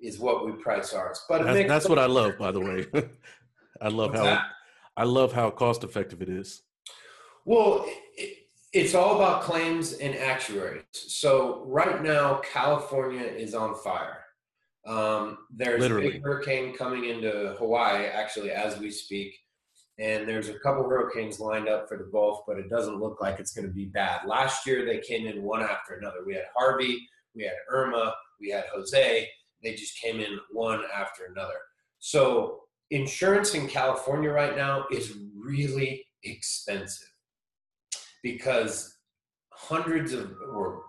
[0.00, 1.24] is what we price ours.
[1.28, 2.86] But that's, that's what I love, by the way.
[3.80, 4.44] I love What's how that?
[4.96, 6.62] I love how cost effective it is.
[7.44, 7.84] Well,
[8.16, 8.37] it,
[8.72, 10.82] it's all about claims and actuaries.
[10.92, 14.24] So right now, California is on fire.
[14.86, 16.08] Um, there's Literally.
[16.08, 19.34] a big hurricane coming into Hawaii, actually, as we speak.
[19.98, 23.40] And there's a couple hurricanes lined up for the Gulf, but it doesn't look like
[23.40, 24.26] it's going to be bad.
[24.26, 26.18] Last year, they came in one after another.
[26.24, 27.00] We had Harvey,
[27.34, 29.28] we had Irma, we had Jose.
[29.62, 31.58] They just came in one after another.
[31.98, 37.08] So insurance in California right now is really expensive
[38.32, 38.98] because
[39.50, 40.82] hundreds of or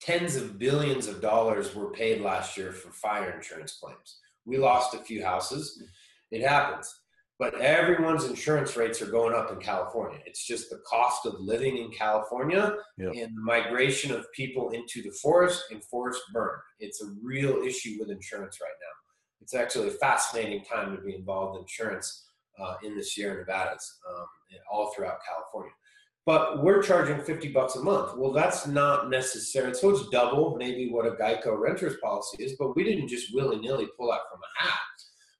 [0.00, 4.18] tens of billions of dollars were paid last year for fire insurance claims.
[4.44, 5.82] We lost a few houses.
[6.32, 6.92] It happens.
[7.38, 10.20] But everyone's insurance rates are going up in California.
[10.26, 13.12] It's just the cost of living in California yep.
[13.14, 16.58] and the migration of people into the forest and forest burn.
[16.78, 18.94] It's a real issue with insurance right now.
[19.40, 22.24] It's actually a fascinating time to be involved in insurance
[22.60, 24.26] uh, in the Sierra Nevadas, um,
[24.70, 25.72] all throughout California
[26.24, 28.16] but we're charging 50 bucks a month.
[28.16, 29.74] Well, that's not necessary.
[29.74, 33.58] So it's double maybe what a Geico renter's policy is, but we didn't just willy
[33.58, 34.78] nilly pull out from a hat.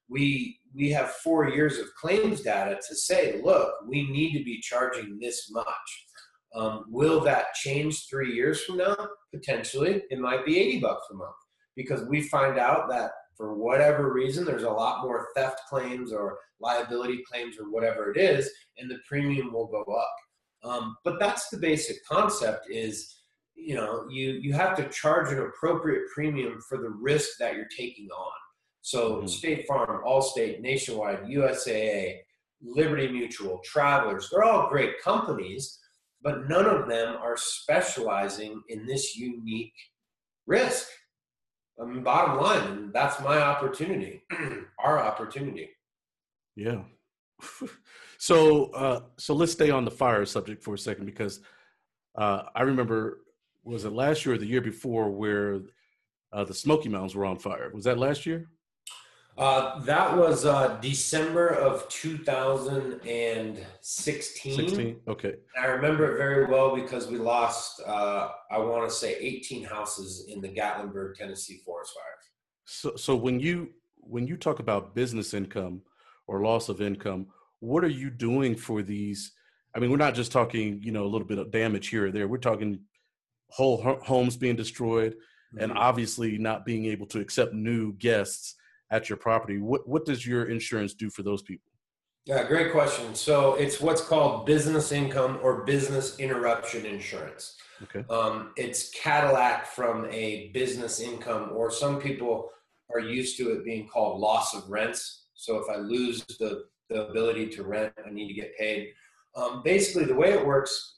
[0.09, 4.59] We, we have four years of claims data to say, look, we need to be
[4.59, 6.05] charging this much.
[6.53, 8.95] Um, will that change three years from now?
[9.33, 10.03] Potentially.
[10.09, 11.35] It might be 80 bucks a month
[11.75, 16.37] because we find out that for whatever reason, there's a lot more theft claims or
[16.59, 20.15] liability claims or whatever it is, and the premium will go up.
[20.63, 23.15] Um, but that's the basic concept is,
[23.55, 27.67] you know, you, you have to charge an appropriate premium for the risk that you're
[27.77, 28.31] taking on.
[28.81, 29.27] So mm-hmm.
[29.27, 32.17] State Farm, Allstate, Nationwide, USAA,
[32.61, 35.79] Liberty Mutual, Travelers, they're all great companies,
[36.21, 39.73] but none of them are specializing in this unique
[40.47, 40.87] risk.
[41.81, 44.23] I mean, bottom line, that's my opportunity,
[44.79, 45.69] our opportunity.
[46.55, 46.83] Yeah.
[48.23, 51.41] so, uh, so let's stay on the fire subject for a second because
[52.15, 53.19] uh, I remember
[53.65, 55.59] was it last year or the year before where
[56.31, 57.69] uh, the Smoky Mountains were on fire?
[57.73, 58.47] Was that last year?
[59.37, 64.55] Uh, that was uh, December of 2016.
[64.55, 65.01] 16.
[65.05, 65.33] Okay.
[65.61, 70.27] I remember it very well because we lost, uh, I want to say, 18 houses
[70.29, 72.29] in the Gatlinburg, Tennessee forest fires.
[72.63, 75.81] So, so when you when you talk about business income
[76.27, 77.27] or loss of income,
[77.63, 79.31] what are you doing for these?
[79.73, 82.11] I mean, we're not just talking, you know, a little bit of damage here or
[82.11, 82.27] there.
[82.27, 82.81] We're talking
[83.49, 85.63] whole homes being destroyed, mm-hmm.
[85.63, 88.55] and obviously not being able to accept new guests
[88.91, 89.59] at your property.
[89.59, 91.71] What what does your insurance do for those people?
[92.25, 93.15] Yeah, great question.
[93.15, 97.55] So it's what's called business income or business interruption insurance.
[97.83, 98.05] Okay.
[98.09, 102.49] Um, it's Cadillac from a business income, or some people
[102.93, 105.27] are used to it being called loss of rents.
[105.33, 108.89] So if I lose the, the ability to rent, I need to get paid.
[109.35, 110.97] Um, basically, the way it works,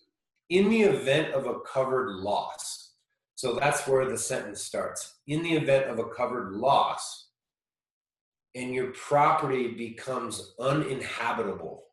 [0.49, 2.93] in the event of a covered loss,
[3.35, 5.15] so that's where the sentence starts.
[5.27, 7.29] In the event of a covered loss,
[8.55, 11.83] and your property becomes uninhabitable,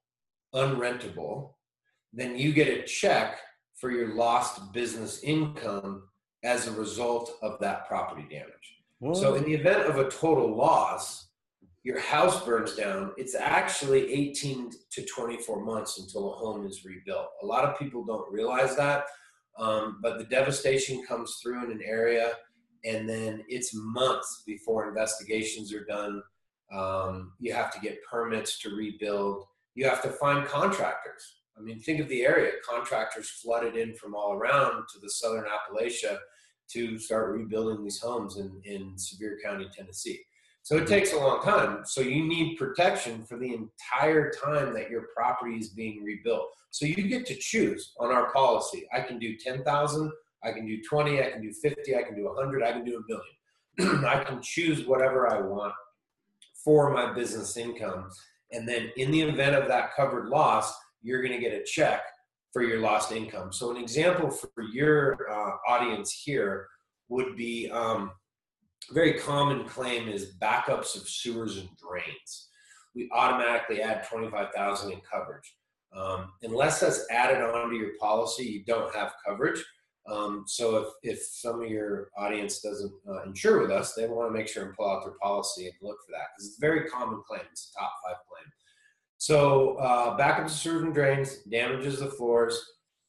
[0.55, 1.55] unrentable,
[2.13, 3.39] then you get a check
[3.75, 6.05] for your lost business income
[6.45, 8.77] as a result of that property damage.
[9.01, 9.15] Whoa.
[9.15, 11.29] So, in the event of a total loss,
[11.85, 17.29] your house burns down, it's actually 18 to 24 months until a home is rebuilt.
[17.43, 19.07] A lot of people don't realize that,
[19.59, 22.33] um, but the devastation comes through in an area,
[22.85, 26.23] and then it's months before investigations are done
[26.73, 29.45] um, you have to get permits to rebuild.
[29.75, 31.41] You have to find contractors.
[31.57, 32.53] I mean, think of the area.
[32.69, 36.19] Contractors flooded in from all around to the southern Appalachia
[36.71, 40.21] to start rebuilding these homes in, in Sevier County, Tennessee.
[40.65, 41.81] So it takes a long time.
[41.85, 46.47] So you need protection for the entire time that your property is being rebuilt.
[46.71, 48.89] So you get to choose on our policy.
[48.95, 50.13] I can do 10,000,
[50.45, 52.97] I can do 20, I can do 50, I can do 100, I can do
[52.99, 54.05] a million.
[54.07, 55.75] I can choose whatever I want
[56.65, 58.09] for my business income.
[58.53, 60.73] And then in the event of that covered loss,
[61.03, 62.03] you're going to get a check
[62.53, 63.53] for your lost income.
[63.53, 66.69] So an example for your uh, audience here
[67.09, 68.13] would be um,
[68.91, 72.49] very common claim is backups of sewers and drains.
[72.95, 75.55] We automatically add 25,000 in coverage.
[75.95, 79.63] Um, unless that's added onto your policy, you don't have coverage.
[80.07, 84.33] Um, so if, if some of your audience doesn't uh, insure with us, they want
[84.33, 86.61] to make sure and pull out their policy and look for that because it's a
[86.61, 87.43] very common claim.
[87.51, 88.51] It's a top five claim.
[89.19, 92.61] So uh, backups of sewers and drains, damages the floors.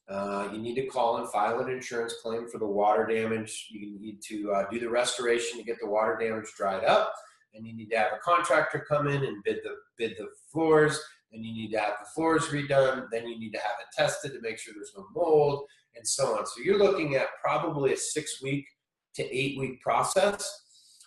[0.08, 3.68] Uh, you need to call and file an insurance claim for the water damage.
[3.70, 7.14] You need to uh, do the restoration to get the water damage dried up,
[7.54, 11.00] and you need to have a contractor come in and bid the bid the floors.
[11.32, 13.06] Then you need to have the floors redone.
[13.10, 15.64] Then you need to have it tested to make sure there's no mold
[15.96, 16.46] and so on.
[16.46, 18.66] So you're looking at probably a six week
[19.14, 20.62] to eight week process.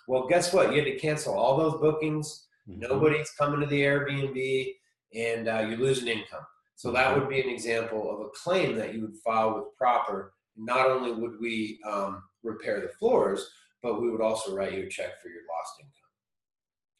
[0.07, 0.71] Well, guess what?
[0.71, 2.47] You had to cancel all those bookings.
[2.69, 2.79] Mm-hmm.
[2.79, 4.73] Nobody's coming to the Airbnb,
[5.13, 6.45] and uh, you're losing income.
[6.77, 10.33] So that would be an example of a claim that you would file with proper.
[10.55, 13.49] Not only would we um, repair the floors,
[13.81, 15.93] but we would also write you a check for your lost income.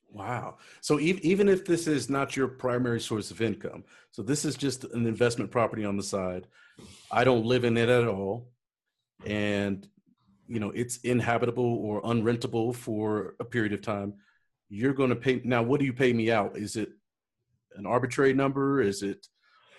[0.10, 0.58] Wow.
[0.82, 4.84] So even if this is not your primary source of income, so this is just
[4.86, 6.48] an investment property on the side,
[7.12, 8.50] I don't live in it at all,
[9.28, 9.88] and
[10.48, 14.16] you know it's inhabitable or unrentable for a period of time.
[14.70, 15.62] You're going to pay now.
[15.62, 16.58] What do you pay me out?
[16.58, 16.90] Is it
[17.76, 18.82] an arbitrary number?
[18.82, 19.28] Is it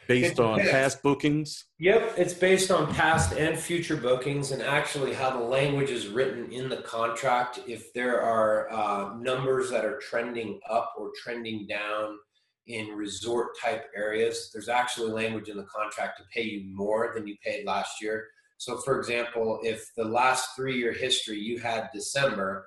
[0.09, 1.67] based on past bookings?
[1.79, 6.51] Yep, it's based on past and future bookings, and actually how the language is written
[6.51, 7.61] in the contract.
[7.69, 12.19] If there are uh, numbers that are trending up or trending down
[12.67, 17.27] in resort type areas, there's actually language in the contract to pay you more than
[17.27, 18.27] you paid last year.
[18.57, 22.67] So, for example, if the last three year history you had December,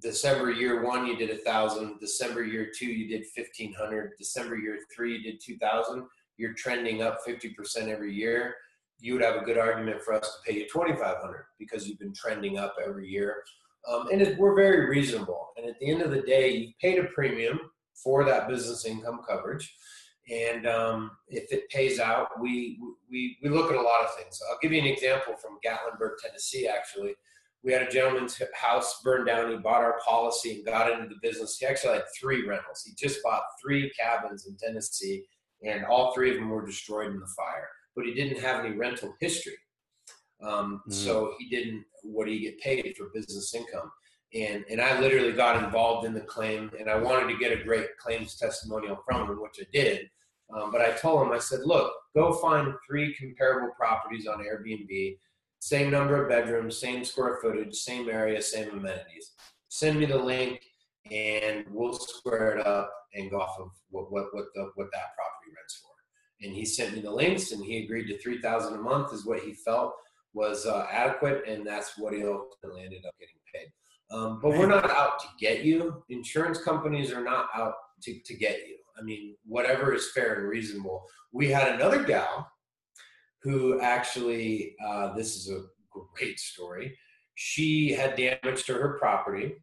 [0.00, 4.56] December year one you did a thousand, December year two you did fifteen hundred, December
[4.56, 6.06] year three you did two thousand
[6.42, 8.56] you're trending up 50% every year,
[8.98, 12.12] you would have a good argument for us to pay you 2500 because you've been
[12.12, 13.44] trending up every year.
[13.88, 15.50] Um, and it, we're very reasonable.
[15.56, 17.60] And at the end of the day, you've paid a premium
[17.94, 19.72] for that business income coverage.
[20.30, 24.40] And um, if it pays out, we, we, we look at a lot of things.
[24.50, 27.14] I'll give you an example from Gatlinburg, Tennessee, actually.
[27.62, 29.50] We had a gentleman's house burned down.
[29.50, 31.58] He bought our policy and got into the business.
[31.58, 32.82] He actually had three rentals.
[32.84, 35.24] He just bought three cabins in Tennessee
[35.64, 37.68] and all three of them were destroyed in the fire.
[37.94, 39.58] But he didn't have any rental history,
[40.42, 40.92] um, mm.
[40.92, 41.84] so he didn't.
[42.02, 43.90] What do you get paid for business income?
[44.34, 47.62] and and I literally got involved in the claim, and I wanted to get a
[47.62, 50.08] great claims testimonial from him, which I did.
[50.54, 55.16] Um, but I told him, I said, look, go find three comparable properties on Airbnb,
[55.60, 59.32] same number of bedrooms, same square footage, same area, same amenities.
[59.68, 60.60] Send me the link,
[61.10, 65.14] and we'll square it up and go off of what what what, the, what that
[65.14, 65.41] property.
[66.42, 69.24] And he sent me the links, and he agreed to three thousand a month is
[69.24, 69.94] what he felt
[70.34, 73.68] was uh, adequate, and that's what he ultimately ended up getting paid.
[74.10, 76.02] Um, but we're not out to get you.
[76.08, 78.76] Insurance companies are not out to, to get you.
[78.98, 81.04] I mean, whatever is fair and reasonable.
[81.32, 82.50] We had another gal
[83.42, 85.62] who actually, uh, this is a
[86.14, 86.96] great story.
[87.34, 89.54] She had damage to her property,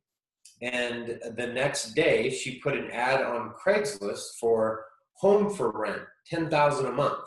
[0.62, 6.50] and the next day she put an ad on Craigslist for home for rent, ten
[6.50, 7.24] thousand a month.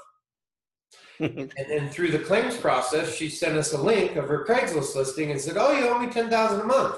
[1.18, 5.30] and then through the claims process, she sent us a link of her Craigslist listing
[5.30, 6.96] and said, "Oh, you owe me ten thousand a month."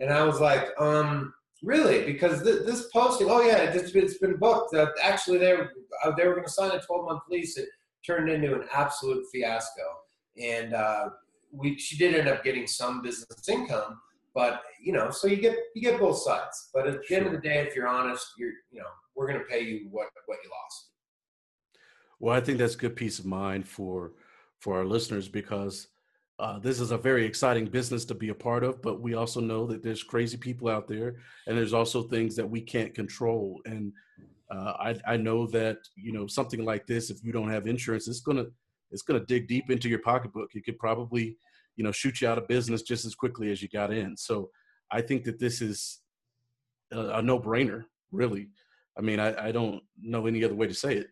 [0.00, 2.04] And I was like, um, really?
[2.04, 4.74] Because th- this posting, oh yeah, it's been, it's been booked.
[4.74, 5.70] Uh, actually, they were,
[6.04, 7.56] uh, they were going to sign a 12 month lease.
[7.56, 7.68] It
[8.04, 9.82] turned into an absolute fiasco.
[10.36, 11.10] And uh,
[11.52, 14.00] we, she did end up getting some business income,
[14.34, 16.70] but you know, so you get you get both sides.
[16.72, 17.18] But at the sure.
[17.18, 19.88] end of the day, if you're honest, you're you know, we're going to pay you
[19.90, 20.91] what what you lost.
[22.22, 24.12] Well, I think that's good peace of mind for
[24.60, 25.88] for our listeners because
[26.38, 29.40] uh, this is a very exciting business to be a part of, but we also
[29.40, 31.16] know that there's crazy people out there,
[31.48, 33.60] and there's also things that we can't control.
[33.66, 33.92] And
[34.52, 38.06] uh, I, I know that you know something like this, if you don't have insurance,
[38.06, 38.46] it's gonna
[38.92, 40.50] it's gonna dig deep into your pocketbook.
[40.54, 41.36] It could probably
[41.74, 44.16] you know shoot you out of business just as quickly as you got in.
[44.16, 44.50] So
[44.92, 45.98] I think that this is
[46.92, 48.50] a, a no brainer, really.
[48.96, 51.08] I mean, I, I don't know any other way to say it.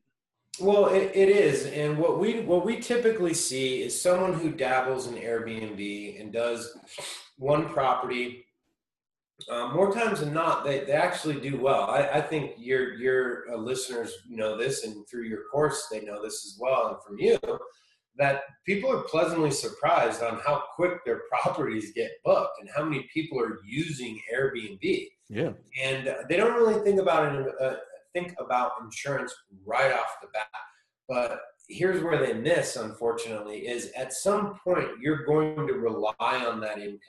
[0.58, 5.06] Well, it, it is, and what we what we typically see is someone who dabbles
[5.06, 6.76] in Airbnb and does
[7.38, 8.46] one property.
[9.48, 11.84] Uh, more times than not, they, they actually do well.
[11.84, 16.22] I, I think your your uh, listeners know this, and through your course, they know
[16.22, 17.38] this as well, and from you,
[18.16, 23.08] that people are pleasantly surprised on how quick their properties get booked and how many
[23.14, 25.08] people are using Airbnb.
[25.30, 27.76] Yeah, and they don't really think about it uh,
[28.12, 29.34] think about insurance
[29.64, 30.48] right off the bat.
[31.08, 36.60] But here's where they miss, unfortunately, is at some point you're going to rely on
[36.60, 37.00] that income.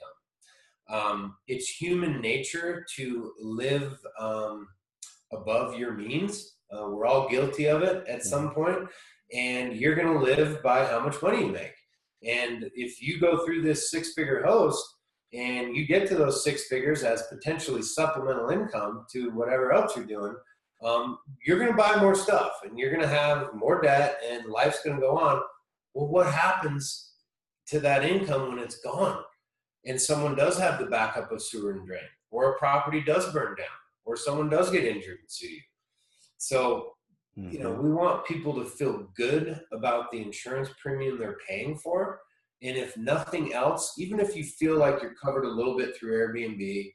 [0.90, 4.68] Um, it's human nature to live um,
[5.32, 6.56] above your means.
[6.72, 8.54] Uh, we're all guilty of it at some mm-hmm.
[8.54, 8.78] point,
[9.32, 11.74] and you're going to live by how much money you make.
[12.26, 14.84] And if you go through this six figure host
[15.32, 20.04] and you get to those six figures as potentially supplemental income to whatever else you're
[20.04, 20.34] doing,
[20.82, 24.46] um, you're going to buy more stuff and you're going to have more debt and
[24.46, 25.42] life's going to go on.
[25.94, 27.12] Well, what happens
[27.68, 29.22] to that income when it's gone?
[29.84, 33.56] And someone does have the backup of sewer and drain, or a property does burn
[33.56, 33.66] down,
[34.04, 35.60] or someone does get injured and sue you.
[36.38, 36.92] So,
[37.36, 37.50] mm-hmm.
[37.50, 37.82] you know, mm-hmm.
[37.82, 42.20] we want people to feel good about the insurance premium they're paying for.
[42.62, 46.12] And if nothing else, even if you feel like you're covered a little bit through
[46.12, 46.92] Airbnb,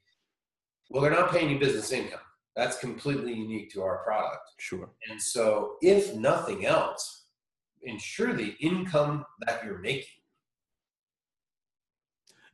[0.89, 2.21] well, they're not paying you business income.
[2.57, 4.41] That's completely unique to our product.
[4.57, 4.89] Sure.
[5.11, 7.25] And so, if nothing else,
[7.83, 10.07] ensure the income that you're making.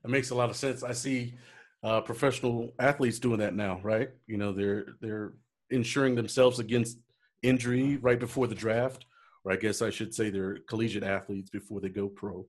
[0.03, 0.83] It makes a lot of sense.
[0.83, 1.35] I see
[1.83, 4.09] uh, professional athletes doing that now, right?
[4.27, 5.35] You know, they're they're
[5.69, 6.97] insuring themselves against
[7.41, 9.05] injury right before the draft,
[9.45, 12.45] or I guess I should say they're collegiate athletes before they go pro.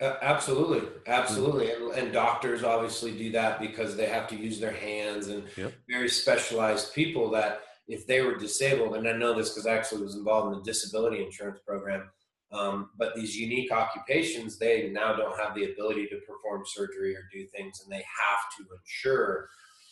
[0.00, 5.28] Absolutely, absolutely, and, and, doctors obviously do that because they have to use their hands
[5.28, 5.74] and yep.
[5.90, 10.02] very specialized people that if they were disabled, and I know this because I actually
[10.02, 12.08] was involved in the disability insurance program.
[12.52, 17.22] Um, but these unique occupations, they now don't have the ability to perform surgery or
[17.32, 19.48] do things, and they have to ensure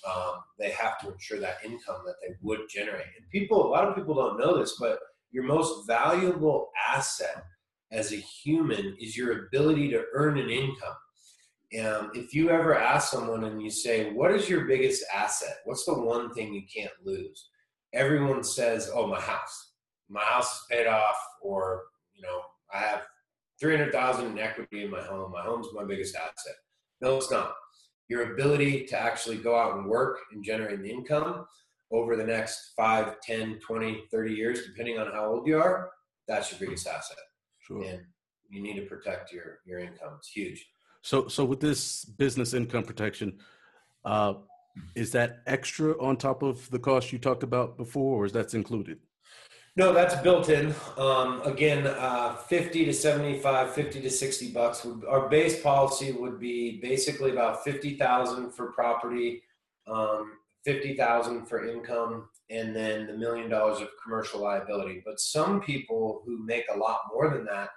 [0.06, 3.06] um, they have to ensure that income that they would generate.
[3.18, 5.00] And people, a lot of people don't know this, but
[5.30, 7.44] your most valuable asset
[7.90, 10.96] as a human is your ability to earn an income.
[11.72, 15.56] And if you ever ask someone and you say, What is your biggest asset?
[15.64, 17.48] What's the one thing you can't lose?
[17.92, 19.72] Everyone says, Oh, my house.
[20.08, 21.84] My house is paid off, or,
[22.14, 22.40] you know,
[22.72, 23.02] I have
[23.60, 25.32] 300,000 in equity in my home.
[25.32, 26.54] My home's my biggest asset.
[27.02, 27.52] No, it's not.
[28.08, 31.44] Your ability to actually go out and work and generate the income
[31.90, 35.90] over the next 5, 10, 20, 30 years, depending on how old you are,
[36.26, 37.18] that's your biggest asset.
[37.68, 37.84] Sure.
[37.84, 38.00] And
[38.48, 40.14] you need to protect your your income.
[40.18, 40.66] It's huge.
[41.02, 43.38] So so with this business income protection,
[44.04, 44.34] uh,
[44.94, 48.54] is that extra on top of the cost you talked about before, or is that
[48.54, 48.98] included?
[49.76, 50.74] No, that's built in.
[50.96, 54.84] Um, again, uh, 50 to 75, 50 to 60 bucks.
[54.84, 59.42] Would, our base policy would be basically about 50,000 for property,
[59.86, 60.32] um,
[60.64, 65.02] 50,000 for income, and then the million dollars of commercial liability.
[65.04, 67.68] But some people who make a lot more than that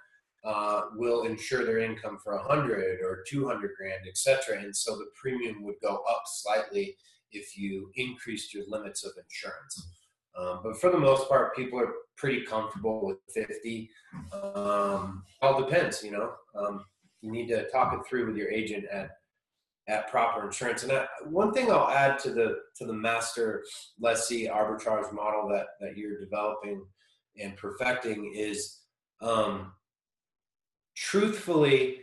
[0.44, 4.60] uh, will insure their income for 100 or 200 grand, etc.
[4.60, 6.96] And so the premium would go up slightly
[7.32, 9.88] if you increased your limits of insurance.
[10.36, 13.90] Um, but for the most part, people are pretty comfortable with 50.
[14.32, 16.32] Um, all depends, you know.
[16.56, 16.84] Um,
[17.20, 19.10] you need to talk it through with your agent at
[19.92, 20.82] at proper insurance.
[20.82, 23.62] And I, one thing I'll add to the to the master
[24.00, 26.84] lessee arbitrage model that that you're developing
[27.40, 28.80] and perfecting is,
[29.20, 29.72] um,
[30.96, 32.00] truthfully,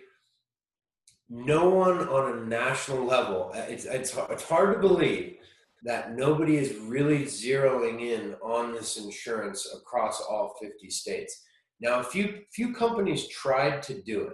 [1.30, 3.52] no one on a national level.
[3.56, 5.38] It's it's it's hard to believe
[5.84, 11.44] that nobody is really zeroing in on this insurance across all 50 states.
[11.80, 14.34] Now, a few few companies tried to do it,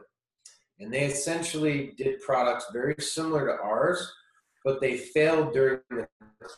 [0.79, 4.11] and they essentially did products very similar to ours,
[4.63, 6.07] but they failed during the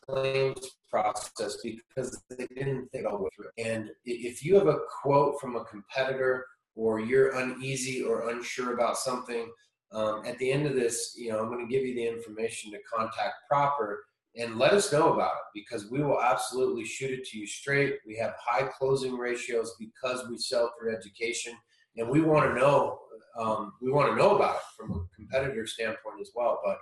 [0.08, 3.50] claims process because they didn't think all the way through.
[3.58, 6.46] And if you have a quote from a competitor
[6.76, 9.52] or you're uneasy or unsure about something,
[9.92, 12.72] um, at the end of this, you know, I'm going to give you the information
[12.72, 14.04] to contact proper
[14.36, 17.96] and let us know about it because we will absolutely shoot it to you straight.
[18.06, 21.54] We have high closing ratios because we sell through education,
[21.96, 23.00] and we want to know
[23.38, 26.60] um, we want to know about it from a competitor standpoint as well.
[26.66, 26.78] But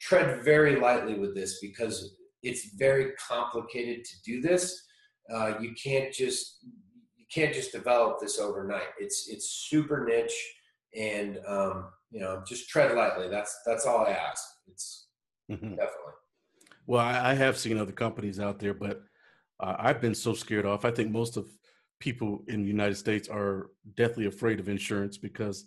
[0.00, 4.82] tread very lightly with this because it's very complicated to do this.
[5.32, 6.58] Uh, you can't just
[7.16, 8.88] you can't just develop this overnight.
[8.98, 10.54] It's it's super niche,
[10.96, 13.28] and um, you know just tread lightly.
[13.28, 14.42] That's that's all I ask.
[14.66, 15.06] It's
[15.50, 15.70] mm-hmm.
[15.70, 16.12] definitely.
[16.86, 19.02] Well, I, I have seen other companies out there, but
[19.60, 20.84] uh, I've been so scared off.
[20.84, 21.46] I think most of
[22.00, 25.66] people in the United States are deathly afraid of insurance because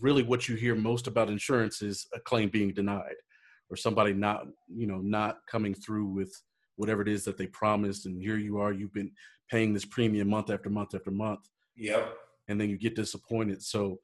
[0.00, 3.14] really what you hear most about insurance is a claim being denied
[3.70, 6.34] or somebody not, you know, not coming through with
[6.76, 8.06] whatever it is that they promised.
[8.06, 9.12] And here you are, you've been
[9.50, 11.48] paying this premium month after month after month.
[11.76, 12.14] Yep.
[12.48, 13.62] And then you get disappointed.
[13.62, 13.98] So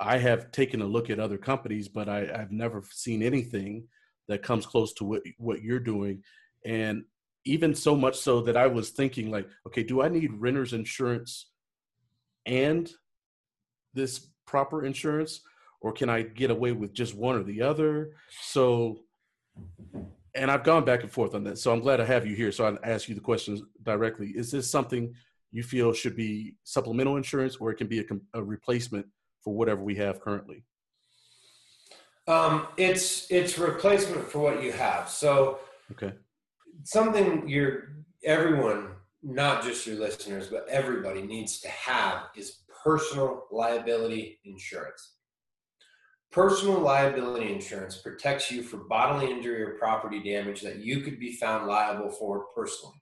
[0.00, 3.88] I have taken a look at other companies, but I, I've never seen anything
[4.28, 6.22] that comes close to what what you're doing
[6.64, 7.04] and
[7.44, 11.50] even so much so that I was thinking like okay do I need renters insurance
[12.46, 12.90] and
[13.92, 15.40] this proper insurance
[15.80, 18.12] or can I get away with just one or the other?
[18.42, 19.00] So
[20.34, 22.50] and I've gone back and forth on that so I'm glad I have you here
[22.52, 24.30] so I ask you the questions directly.
[24.30, 25.14] Is this something
[25.52, 29.06] you feel should be supplemental insurance or it can be a, a replacement
[29.40, 30.64] for whatever we have currently?
[32.26, 35.10] Um, it's it's replacement for what you have.
[35.10, 35.58] So
[35.92, 36.14] okay,
[36.82, 37.90] something you're
[38.24, 38.88] everyone,
[39.22, 45.14] not just your listeners, but everybody needs to have is personal liability insurance.
[46.30, 51.32] Personal liability insurance protects you for bodily injury or property damage that you could be
[51.32, 53.00] found liable for personally.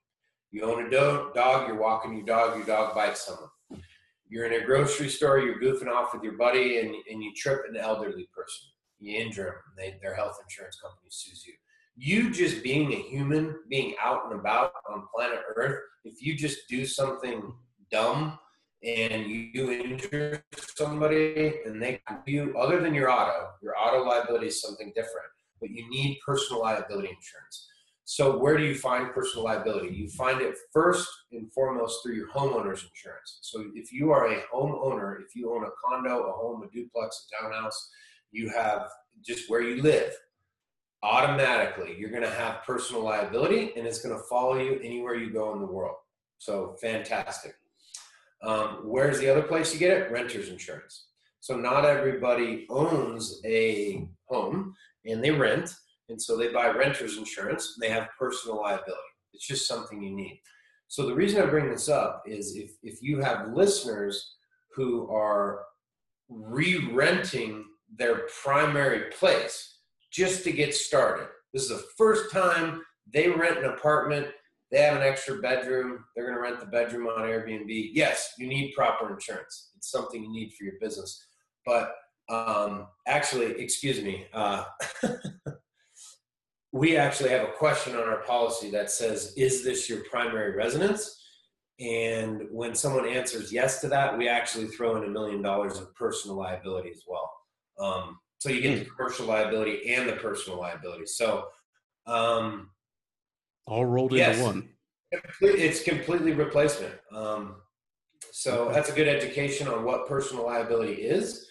[0.51, 3.49] You own a do- dog, you're walking your dog, your dog bites someone.
[4.29, 7.63] You're in a grocery store, you're goofing off with your buddy, and, and you trip
[7.67, 8.69] an elderly person
[9.03, 11.53] you injure them, they, their health insurance company sues you.
[11.95, 16.67] You just being a human, being out and about on planet Earth, if you just
[16.67, 17.53] do something
[17.91, 18.39] dumb
[18.83, 20.43] and you injure
[20.75, 25.27] somebody and they you, other than your auto, your auto liability is something different,
[25.59, 27.67] but you need personal liability insurance.
[28.05, 29.95] So where do you find personal liability?
[29.95, 33.39] You find it first and foremost through your homeowner's insurance.
[33.41, 37.25] So if you are a homeowner, if you own a condo, a home, a duplex,
[37.25, 37.89] a townhouse,
[38.31, 38.89] you have
[39.23, 40.11] just where you live
[41.03, 45.31] automatically you're going to have personal liability and it's going to follow you anywhere you
[45.31, 45.95] go in the world
[46.37, 47.55] so fantastic
[48.43, 51.07] um, where's the other place you get it renters insurance
[51.39, 54.73] so not everybody owns a home
[55.05, 55.73] and they rent
[56.09, 59.01] and so they buy renters insurance they have personal liability
[59.33, 60.39] it's just something you need
[60.87, 64.35] so the reason i bring this up is if, if you have listeners
[64.75, 65.61] who are
[66.29, 67.65] re-renting
[67.97, 69.77] their primary place
[70.11, 71.27] just to get started.
[71.53, 72.81] This is the first time
[73.11, 74.27] they rent an apartment.
[74.73, 76.03] They have an extra bedroom.
[76.15, 77.91] They're going to rent the bedroom on Airbnb.
[77.93, 79.69] Yes, you need proper insurance.
[79.77, 81.27] It's something you need for your business.
[81.63, 81.93] But
[82.27, 84.63] um, actually, excuse me, uh,
[86.71, 91.21] we actually have a question on our policy that says, Is this your primary residence?
[91.79, 95.93] And when someone answers yes to that, we actually throw in a million dollars of
[95.93, 97.31] personal liability as well.
[97.79, 98.95] Um, so you get the hmm.
[98.95, 101.05] commercial liability and the personal liability.
[101.05, 101.45] So
[102.07, 102.71] um,
[103.65, 104.69] all rolled yes, into one.
[105.41, 106.93] It's completely replacement.
[107.11, 107.55] Um,
[108.31, 111.47] so that's a good education on what personal liability is.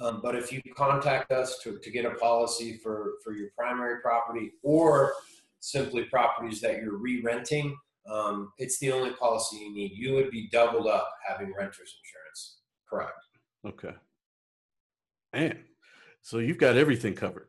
[0.00, 4.00] Um, but if you contact us to, to get a policy for, for your primary
[4.00, 5.12] property or
[5.58, 7.76] simply properties that you're re-renting,
[8.08, 9.92] um, it's the only policy you need.
[9.94, 12.58] You would be doubled up having renter's insurance.
[12.88, 13.12] Correct.
[13.66, 13.94] Okay.
[15.34, 15.58] Man,
[16.22, 17.48] so you've got everything covered.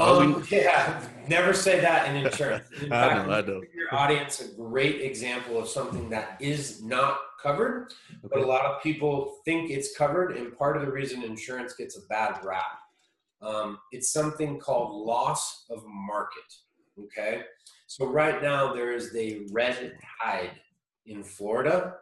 [0.00, 2.66] Um, yeah, never say that in insurance.
[2.82, 3.62] In I fact, know, I know.
[3.74, 7.92] Your audience a great example of something that is not covered,
[8.22, 11.96] but a lot of people think it's covered, and part of the reason insurance gets
[11.96, 12.78] a bad rap,
[13.42, 16.54] um, it's something called loss of market.
[16.98, 17.42] Okay,
[17.86, 20.52] so right now there is the red tide
[21.06, 21.96] in Florida.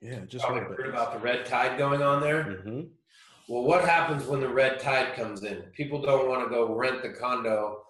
[0.00, 2.42] Yeah, just heard heard about about the red tide going on there.
[2.64, 2.82] hmm
[3.52, 5.60] Well, what happens when the red tide comes in?
[5.74, 7.82] People don't want to go rent the condo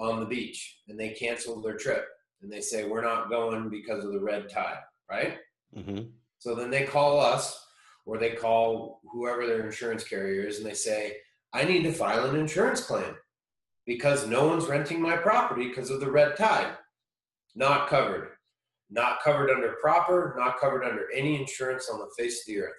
[0.00, 2.06] on the beach and they cancel their trip
[2.40, 4.78] and they say, We're not going because of the red tide,
[5.10, 5.36] right?
[5.74, 6.04] hmm
[6.38, 7.62] So then they call us
[8.06, 11.18] or they call whoever their insurance carrier is and they say,
[11.52, 13.14] I need to file an insurance claim
[13.84, 16.72] because no one's renting my property because of the red tide.
[17.54, 18.30] Not covered.
[18.88, 22.76] Not covered under proper, not covered under any insurance on the face of the earth.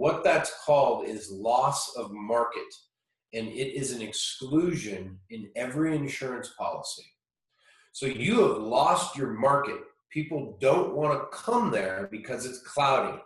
[0.00, 2.72] What that's called is loss of market,
[3.34, 7.04] and it is an exclusion in every insurance policy.
[7.92, 9.76] So you have lost your market.
[10.10, 13.18] People don't want to come there because it's cloudy,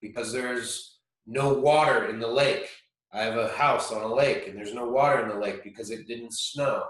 [0.00, 2.68] because there's no water in the lake.
[3.12, 5.90] I have a house on a lake and there's no water in the lake because
[5.90, 6.84] it didn't snow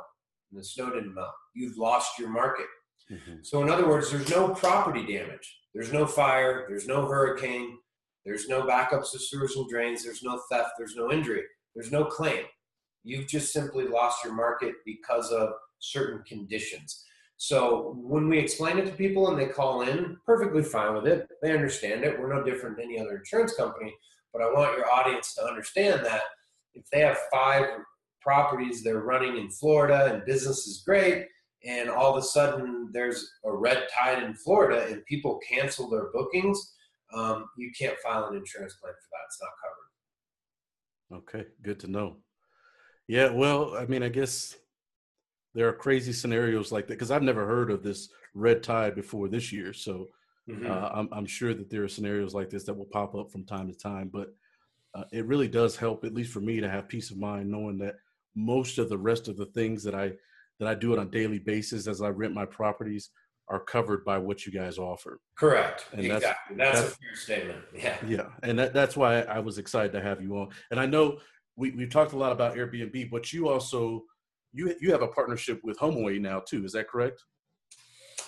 [0.51, 1.33] and the snow didn't melt.
[1.55, 2.66] You've lost your market.
[3.09, 5.59] hmm So, in other words, there's no property damage.
[5.72, 6.66] There's no fire.
[6.68, 7.78] There's no hurricane.
[8.25, 10.05] There's no backups of sewers and drains.
[10.05, 10.73] There's no theft.
[10.79, 11.43] There's no injury.
[11.75, 12.45] There's no claim.
[13.05, 15.51] You've just simply lost your market because of
[15.81, 17.05] certain conditions.
[17.37, 21.27] So, when we explain it to people and they call in, perfectly fine with it.
[21.43, 22.18] They understand it.
[22.18, 23.93] We're no different than any other insurance company.
[24.33, 26.23] But I want your audience to understand that
[26.75, 27.66] if they have five
[28.20, 31.27] properties they're running in Florida and business is great,
[31.64, 36.11] and all of a sudden there's a red tide in Florida and people cancel their
[36.12, 36.75] bookings,
[37.15, 39.27] um, you can't file an insurance claim for that.
[39.27, 41.43] It's not covered.
[41.43, 42.17] Okay, good to know.
[43.09, 44.57] Yeah, well, I mean, I guess
[45.55, 49.29] there are crazy scenarios like that because I've never heard of this red tide before
[49.29, 49.73] this year.
[49.73, 50.09] So
[50.67, 53.45] uh, I'm, I'm sure that there are scenarios like this that will pop up from
[53.45, 54.11] time to time.
[54.13, 54.35] But
[54.95, 57.79] uh, it really does help, at least for me, to have peace of mind knowing
[57.79, 57.97] that
[58.35, 60.13] most of the rest of the things that I
[60.59, 63.11] that I do on a daily basis as I rent my properties
[63.49, 65.20] are covered by what you guys offer.
[65.36, 65.86] Correct.
[65.93, 66.57] And that's- exactly.
[66.57, 67.59] That's, that's- a fair statement.
[67.74, 67.97] Yeah.
[68.07, 70.49] Yeah, and that, that's why I was excited to have you on.
[70.70, 71.18] And I know
[71.57, 74.05] we we talked a lot about Airbnb, but you also
[74.53, 76.64] you you have a partnership with HomeAway now too.
[76.64, 77.22] Is that correct?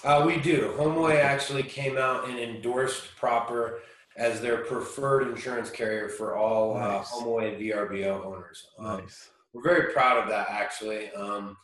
[0.02, 0.74] Uh, we do.
[0.76, 3.80] HomeAway actually came out and endorsed Proper
[4.16, 8.66] as their preferred insurance carrier for all uh, HomeAway VRBO owners.
[8.78, 9.30] Um, Nice.
[9.54, 11.56] we're very proud of that actually um,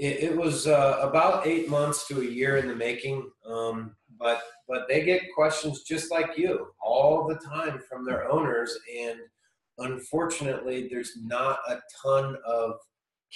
[0.00, 4.40] it, it was uh, about eight months to a year in the making um, but
[4.66, 9.18] but they get questions just like you all the time from their owners and
[9.78, 12.74] unfortunately there's not a ton of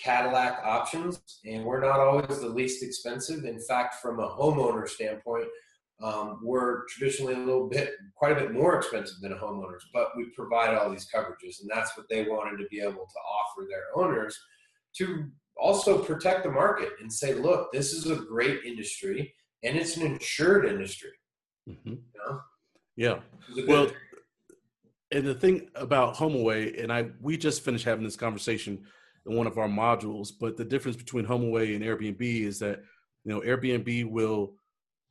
[0.03, 3.45] cadillac options and we're not always the least expensive.
[3.45, 5.47] In fact from a homeowner standpoint
[6.03, 10.31] um, we're traditionally a little bit quite a bit more expensive than homeowners but we
[10.31, 13.85] provide all these coverages and that's what they wanted to be able to offer their
[13.95, 14.39] owners
[14.97, 19.96] to also protect the market and say look this is a great industry and it's
[19.96, 21.11] an insured industry
[21.66, 22.40] hmm you know
[22.96, 23.20] Yeah.
[23.48, 23.96] It's a good Well, thing.
[25.12, 28.84] and the thing about HomeAway, and I we just finished having this conversation
[29.26, 32.80] in one of our modules, but the difference between HomeAway and Airbnb is that
[33.24, 34.55] you know Airbnb will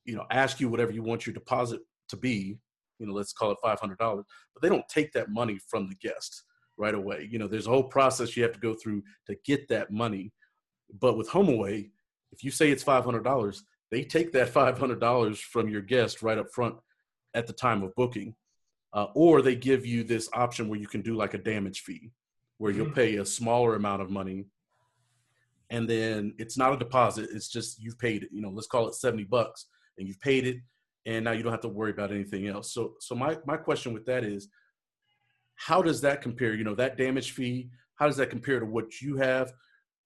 [0.05, 2.59] you know ask you whatever you want your deposit to be,
[2.99, 5.87] you know, let's call it five hundred dollars, but they don't take that money from
[5.89, 6.43] the guest
[6.84, 7.27] right away.
[7.31, 10.31] You know, there's a whole process you have to go through to get that money.
[10.99, 11.89] But with HomeAway,
[12.34, 15.81] if you say it's five hundred dollars, they take that five hundred dollars from your
[15.81, 16.75] guest right up front
[17.34, 18.36] at the time of booking
[18.93, 22.11] uh, or they give you this option where you can do like a damage fee
[22.59, 22.95] where you'll Mhm.
[22.95, 24.45] pay a smaller amount of money
[25.71, 28.88] and then it's not a deposit it's just you've paid it you know let's call
[28.88, 29.65] it 70 bucks
[29.97, 30.57] and you've paid it
[31.07, 33.93] and now you don't have to worry about anything else so so my my question
[33.93, 34.49] with that is
[35.56, 39.01] how does that compare you know that damage fee how does that compare to what
[39.01, 39.54] you have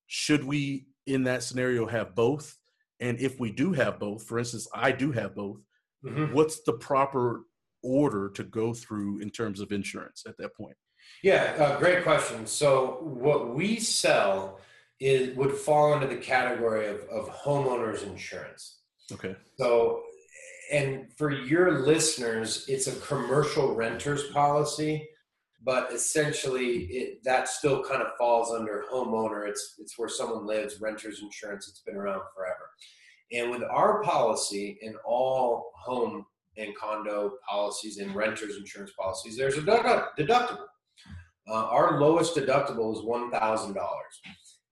[0.07, 2.57] should we in that scenario have both
[2.99, 5.59] and if we do have both for instance i do have both
[6.05, 6.31] Mhm.
[6.33, 7.41] what's the proper
[7.83, 10.75] order to go through in terms of insurance at that point?
[11.23, 12.45] Yeah, uh, great question.
[12.45, 14.59] So what we sell
[14.99, 18.79] is would fall into the category of, of homeowners insurance.
[19.11, 19.35] Okay.
[19.57, 20.03] So,
[20.71, 25.07] and for your listeners, it's a commercial renters policy,
[25.63, 29.47] but essentially it, that still kind of falls under homeowner.
[29.47, 31.67] It's it's where someone lives, renters insurance.
[31.67, 32.69] It's been around forever.
[33.31, 36.25] And with our policy and all home
[36.57, 40.65] and condo policies and renters insurance policies, there's a deductible.
[41.49, 44.21] Uh, our lowest deductible is one thousand dollars.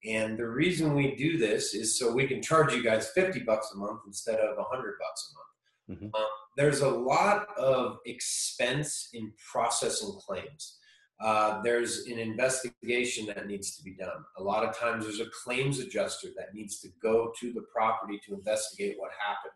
[0.05, 3.71] And the reason we do this is so we can charge you guys 50 bucks
[3.73, 5.44] a month instead of 100 bucks a month.
[5.89, 6.05] Mm-hmm.
[6.05, 6.27] Um,
[6.57, 10.79] there's a lot of expense in processing claims.
[11.21, 14.23] Uh, there's an investigation that needs to be done.
[14.37, 18.19] A lot of times there's a claims adjuster that needs to go to the property
[18.27, 19.53] to investigate what happened.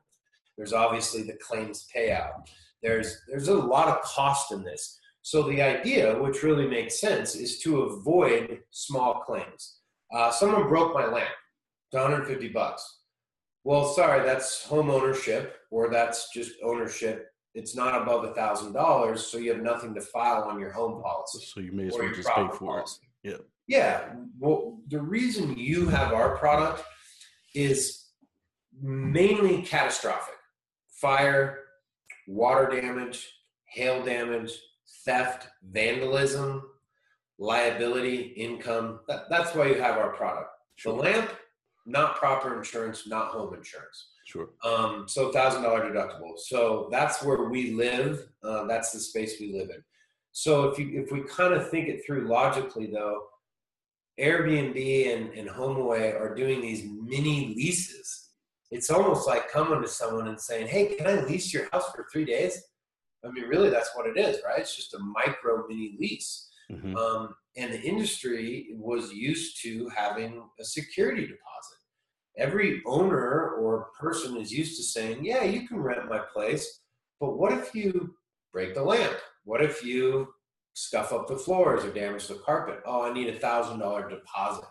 [0.58, 2.48] There's obviously the claims payout.
[2.82, 5.00] There's there's a lot of cost in this.
[5.22, 9.80] So the idea, which really makes sense, is to avoid small claims.
[10.14, 11.30] Uh, someone broke my lamp.
[11.88, 12.99] It's 150 bucks.
[13.64, 17.28] Well, sorry, that's home ownership or that's just ownership.
[17.56, 21.02] It's not above a thousand dollars, so you have nothing to file on your home
[21.02, 21.46] policy.
[21.46, 23.02] So you may as well just pay for policy.
[23.24, 23.32] it.
[23.32, 23.38] Yeah.
[23.68, 24.14] Yeah.
[24.40, 26.84] Well, the reason you have our product
[27.54, 28.06] is
[28.82, 30.36] mainly catastrophic
[30.90, 31.60] fire,
[32.28, 33.26] water damage,
[33.66, 34.52] hail damage,
[35.06, 36.62] theft, vandalism,
[37.38, 39.00] liability, income.
[39.08, 40.50] That, that's why you have our product.
[40.76, 40.94] Sure.
[40.94, 41.30] The lamp,
[41.86, 44.10] not proper insurance, not home insurance.
[44.26, 44.50] Sure.
[44.64, 46.38] Um, so thousand dollar deductible.
[46.38, 48.28] So that's where we live.
[48.44, 49.84] Uh, that's the space we live in.
[50.32, 53.24] So if you if we kind of think it through logically, though,
[54.20, 58.30] Airbnb and, and HomeAway are doing these mini leases.
[58.72, 62.06] It's almost like coming to someone and saying, "Hey, can I lease your house for
[62.12, 62.62] three days?"
[63.26, 64.60] I mean, really, that's what it is, right?
[64.60, 66.49] It's just a micro mini lease.
[66.72, 66.96] Mm-hmm.
[66.96, 71.78] Um, and the industry was used to having a security deposit.
[72.38, 76.82] Every owner or person is used to saying, Yeah, you can rent my place,
[77.20, 78.16] but what if you
[78.54, 79.18] break the lamp?
[79.44, 80.30] What if you
[80.74, 82.80] scuff up the floors or damage the carpet?
[82.86, 84.66] Oh, I need a thousand dollar deposit.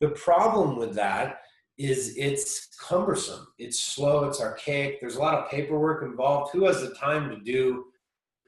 [0.00, 1.40] The problem with that
[1.78, 6.52] is it's cumbersome, it's slow, it's archaic, there's a lot of paperwork involved.
[6.52, 7.86] Who has the time to do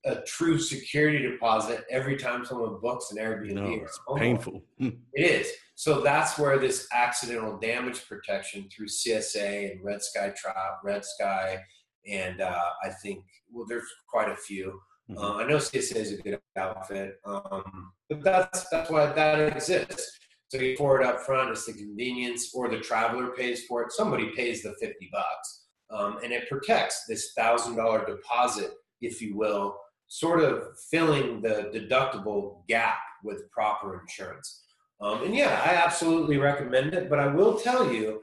[0.04, 3.52] a true security deposit every time someone books an Airbnb.
[3.52, 4.62] No, it's painful.
[4.78, 5.52] It is.
[5.74, 11.60] So that's where this accidental damage protection through CSA and Red Sky Trap, Red Sky,
[12.04, 14.80] and uh, I think well, there's quite a few.
[15.10, 15.18] Mm-hmm.
[15.18, 20.18] Uh, I know CSA is a good outfit, um, but that's that's why that exists.
[20.48, 23.92] So you pour it up front, it's the convenience, or the traveler pays for it.
[23.92, 29.36] Somebody pays the fifty bucks, um, and it protects this thousand dollar deposit, if you
[29.36, 29.78] will,
[30.08, 34.64] sort of filling the deductible gap with proper insurance.
[35.00, 37.08] Um, and yeah, I absolutely recommend it.
[37.08, 38.20] But I will tell you,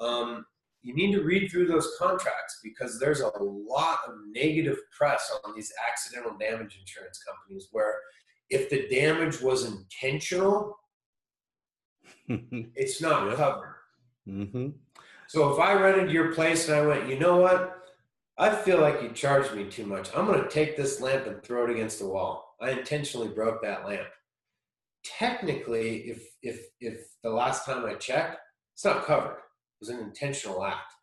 [0.00, 0.46] um,
[0.82, 5.54] you need to read through those contracts because there's a lot of negative press on
[5.54, 7.96] these accidental damage insurance companies where
[8.50, 10.78] if the damage was intentional,
[12.28, 13.36] it's not yep.
[13.36, 13.76] covered.
[14.28, 14.68] Mm-hmm.
[15.26, 17.83] So if I rented your place and I went, you know what?
[18.36, 20.10] I feel like you charged me too much.
[20.14, 22.56] I'm going to take this lamp and throw it against the wall.
[22.60, 24.08] I intentionally broke that lamp.
[25.04, 28.38] Technically, if if if the last time I checked,
[28.74, 29.36] it's not covered.
[29.36, 30.94] It was an intentional act.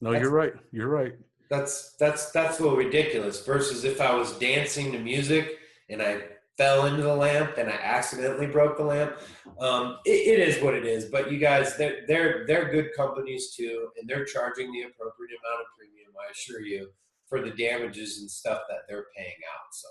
[0.00, 0.52] No, that's, you're right.
[0.70, 1.14] You're right.
[1.50, 3.44] That's that's that's a little ridiculous.
[3.44, 5.58] Versus if I was dancing to music
[5.90, 6.20] and I
[6.58, 9.16] fell into the lamp and I accidentally broke the lamp.
[9.60, 11.06] Um, it, it is what it is.
[11.06, 15.60] But you guys, they're they're they're good companies too, and they're charging the appropriate amount
[15.60, 16.12] of premium.
[16.18, 16.88] I assure you
[17.26, 19.72] for the damages and stuff that they're paying out.
[19.72, 19.88] So,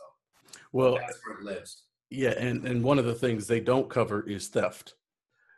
[0.71, 1.85] well, that's where it lives.
[2.09, 4.95] Yeah, and and one of the things they don't cover is theft.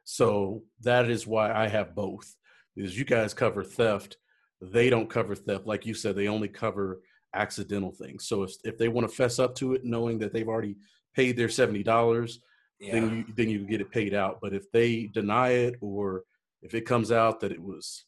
[0.05, 2.35] So that is why I have both.
[2.75, 4.17] Is you guys cover theft,
[4.61, 5.67] they don't cover theft.
[5.67, 7.01] Like you said, they only cover
[7.33, 8.25] accidental things.
[8.27, 10.77] So if, if they want to fess up to it, knowing that they've already
[11.15, 12.39] paid their seventy dollars,
[12.79, 12.93] yeah.
[12.93, 14.39] then you then you get it paid out.
[14.41, 16.23] But if they deny it or
[16.61, 18.05] if it comes out that it was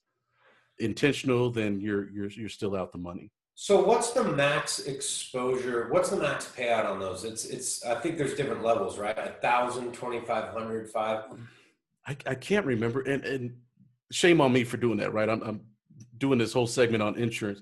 [0.79, 3.31] intentional, then you're you're you're still out the money.
[3.57, 5.87] So what's the max exposure?
[5.89, 7.23] What's the max payout on those?
[7.23, 9.17] It's it's I think there's different levels, right?
[9.17, 11.23] A thousand, twenty five hundred, five.
[12.05, 13.55] I, I can't remember, and and
[14.11, 15.29] shame on me for doing that, right?
[15.29, 15.61] I'm I'm
[16.17, 17.61] doing this whole segment on insurance.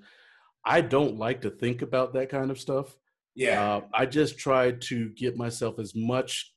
[0.66, 2.96] I don't like to think about that kind of stuff.
[3.36, 3.76] Yeah.
[3.76, 6.54] Uh, I just try to get myself as much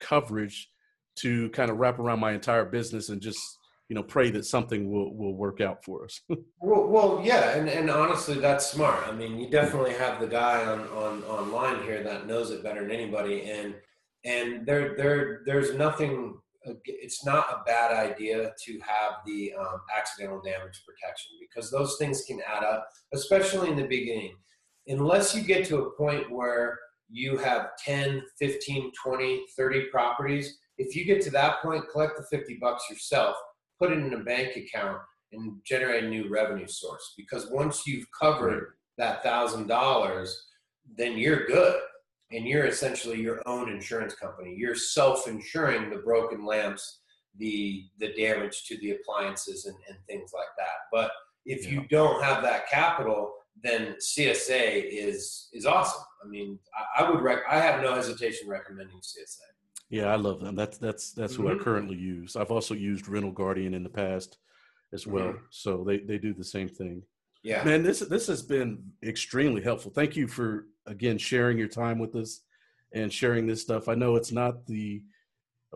[0.00, 0.70] coverage
[1.16, 3.40] to kind of wrap around my entire business and just
[3.88, 6.20] you know pray that something will will work out for us
[6.60, 10.64] well, well yeah and, and honestly that's smart i mean you definitely have the guy
[10.66, 13.74] on, on online here that knows it better than anybody and
[14.24, 16.36] and there there there's nothing
[16.84, 22.24] it's not a bad idea to have the um, accidental damage protection because those things
[22.26, 24.34] can add up, especially in the beginning.
[24.88, 30.94] Unless you get to a point where you have 10, 15, 20, 30 properties, if
[30.94, 33.36] you get to that point, collect the 50 bucks yourself,
[33.78, 34.98] put it in a bank account,
[35.32, 37.14] and generate a new revenue source.
[37.16, 40.46] Because once you've covered that thousand dollars,
[40.96, 41.80] then you're good
[42.32, 44.54] and you're essentially your own insurance company.
[44.56, 47.00] You're self-insuring the broken lamps,
[47.38, 50.76] the the damage to the appliances, and, and things like that.
[50.92, 51.10] But
[51.44, 51.72] if yeah.
[51.72, 56.02] you don't have that capital, then CSA is is awesome.
[56.24, 59.38] I mean, I, I would rec- I have no hesitation recommending CSA.
[59.88, 60.56] Yeah, I love them.
[60.56, 61.42] That's that's that's mm-hmm.
[61.42, 61.62] who I mm-hmm.
[61.62, 62.36] currently use.
[62.36, 64.38] I've also used Rental Guardian in the past
[64.92, 65.28] as well.
[65.28, 65.44] Mm-hmm.
[65.50, 67.02] So they they do the same thing.
[67.42, 69.92] Yeah, man, this this has been extremely helpful.
[69.94, 72.42] Thank you for again sharing your time with us
[72.94, 73.88] and sharing this stuff.
[73.88, 75.02] I know it's not the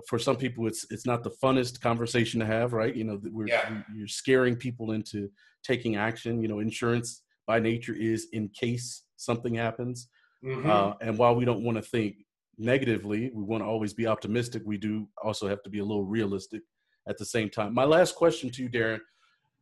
[0.08, 2.94] for some people it's it's not the funnest conversation to have, right?
[2.94, 3.82] You know, we're yeah.
[3.94, 5.30] you're scaring people into
[5.62, 6.40] taking action.
[6.40, 10.08] You know, insurance by nature is in case something happens.
[10.44, 10.70] Mm-hmm.
[10.70, 12.16] Uh, and while we don't want to think
[12.56, 14.62] negatively, we want to always be optimistic.
[14.64, 16.62] We do also have to be a little realistic
[17.08, 17.74] at the same time.
[17.74, 19.00] My last question to you, Darren.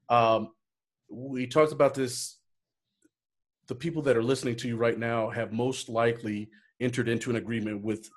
[0.09, 0.51] Um,
[1.11, 2.38] we talked about this.
[3.68, 6.50] The people that are listening to you right now have most likely
[6.80, 8.08] entered into an agreement with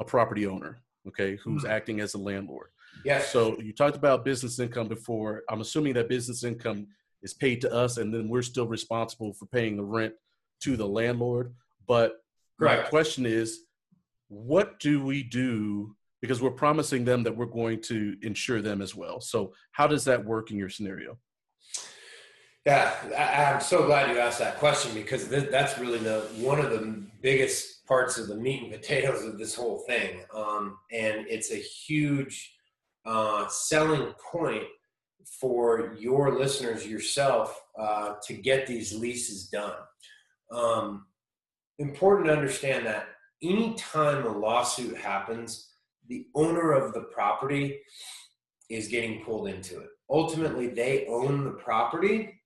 [0.00, 1.72] a property owner, okay, who's mm-hmm.
[1.72, 2.68] acting as a landlord.
[3.04, 3.32] Yes.
[3.32, 5.42] So you talked about business income before.
[5.48, 6.86] I'm assuming that business income
[7.22, 10.14] is paid to us, and then we're still responsible for paying the rent
[10.60, 11.54] to the landlord.
[11.86, 12.22] But
[12.58, 12.84] Correct.
[12.84, 13.60] my question is,
[14.28, 15.96] what do we do?
[16.20, 19.20] Because we're promising them that we're going to insure them as well.
[19.20, 21.18] So how does that work in your scenario?
[22.64, 26.60] Yeah, I, am so glad you asked that question because th- that's really the one
[26.60, 31.26] of the biggest parts of the meat and potatoes of this whole thing, um, and
[31.28, 32.54] it's a huge
[33.04, 34.62] uh, selling point
[35.40, 39.74] for your listeners yourself uh, to get these leases done.
[40.52, 41.06] Um,
[41.80, 43.08] important to understand that
[43.42, 45.70] anytime a lawsuit happens,
[46.06, 47.80] the owner of the property
[48.70, 49.88] is getting pulled into it.
[50.08, 52.38] Ultimately, they own the property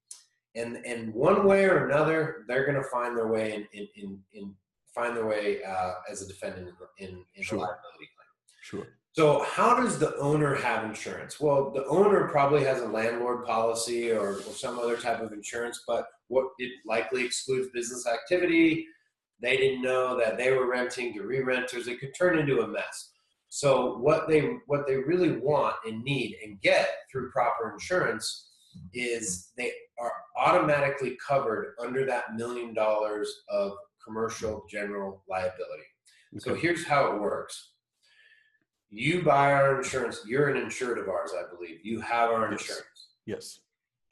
[0.57, 4.19] and and one way or another, they're going to find their way in in, in,
[4.33, 4.55] in
[4.95, 7.59] find their way uh, as a defendant in, in, in sure.
[7.59, 8.27] the liability claim.
[8.63, 8.87] Sure.
[9.13, 11.41] So, how does the owner have insurance?
[11.41, 15.85] Well, the owner probably has a landlord policy or, or some other type of insurance,
[15.87, 18.87] but what it likely excludes business activity.
[19.41, 21.89] They didn't know that they were renting to re-renters.
[21.89, 23.13] It could turn into a mess.
[23.49, 28.51] So, what they what they really want and need and get through proper insurance
[28.93, 33.73] is they are automatically covered under that million dollars of
[34.05, 35.85] commercial general liability.
[36.35, 36.41] Okay.
[36.41, 37.73] So here's how it works.
[38.91, 41.81] You buy our insurance, you're an insured of ours, I believe.
[41.83, 42.61] You have our yes.
[42.61, 43.09] insurance.
[43.27, 43.61] Yes.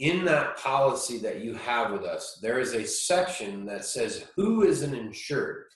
[0.00, 4.64] In that policy that you have with us, there is a section that says who
[4.64, 5.66] is an insured.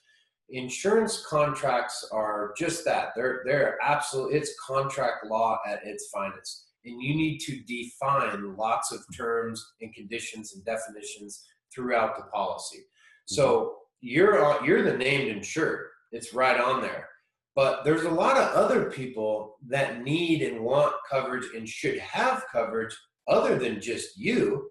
[0.51, 3.11] Insurance contracts are just that.
[3.15, 8.93] They're they're absolute it's contract law at its finest and you need to define lots
[8.93, 12.85] of terms and conditions and definitions throughout the policy.
[13.27, 13.73] So mm-hmm.
[14.01, 15.89] you're you're the named insured.
[16.13, 17.09] It's right on there.
[17.55, 22.45] But there's a lot of other people that need and want coverage and should have
[22.53, 24.71] coverage other than just you.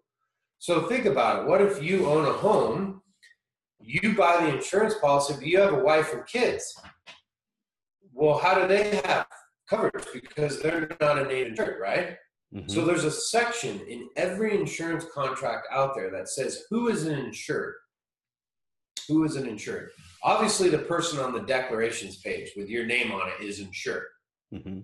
[0.60, 1.50] So think about it.
[1.50, 3.02] What if you own a home,
[3.82, 6.64] you buy the insurance policy, but you have a wife and kids?
[8.14, 9.28] Well, how do they have
[9.70, 12.18] coverage because they're not a named insured, right?
[12.54, 12.70] Mm-hmm.
[12.70, 17.18] So there's a section in every insurance contract out there that says who is an
[17.18, 17.76] insured.
[19.08, 19.92] Who is an insured?
[20.24, 24.08] Obviously, the person on the declarations page with your name on it is insured.
[24.54, 24.80] Mm-hmm.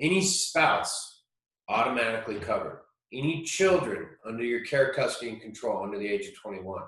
[0.00, 1.22] Any spouse
[1.68, 2.80] automatically covered.
[3.12, 6.82] Any children under your care, custody, and control under the age of 21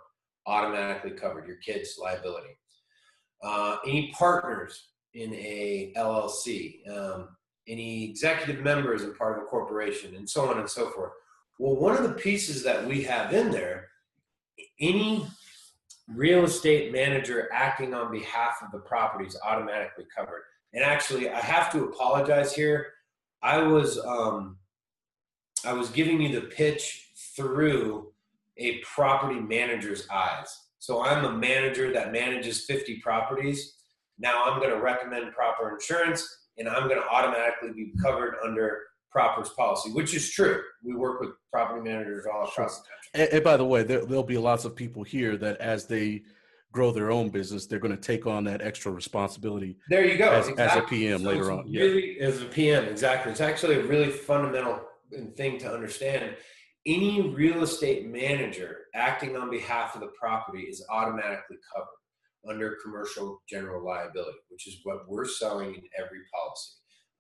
[0.46, 1.46] automatically covered.
[1.46, 2.58] Your kids' liability.
[3.42, 7.28] Uh, any partners in a LLC, um,
[7.70, 11.12] any executive members and part of a corporation, and so on and so forth.
[11.58, 13.88] Well, one of the pieces that we have in there,
[14.80, 15.26] any
[16.08, 20.42] real estate manager acting on behalf of the property is automatically covered.
[20.72, 22.88] And actually, I have to apologize here.
[23.42, 24.58] I was um,
[25.64, 28.12] I was giving you the pitch through
[28.56, 30.48] a property manager's eyes.
[30.78, 33.74] So I'm a manager that manages 50 properties.
[34.18, 38.78] Now I'm going to recommend proper insurance and I'm going to automatically be covered under
[39.10, 40.62] Proper's policy, which is true.
[40.84, 43.24] We work with property managers all across the country.
[43.24, 46.22] And, and by the way, there, will be lots of people here that as they
[46.70, 49.78] grow their own business, they're going to take on that extra responsibility.
[49.88, 50.30] There you go.
[50.30, 50.80] As, exactly.
[50.80, 51.72] as a PM so later on.
[51.72, 52.26] Really, yeah.
[52.26, 53.32] as a PM, exactly.
[53.32, 54.80] It's actually a really fundamental
[55.36, 56.36] thing to understand.
[56.86, 61.88] Any real estate manager acting on behalf of the property is automatically covered
[62.48, 66.72] under commercial general liability, which is what we're selling in every policy.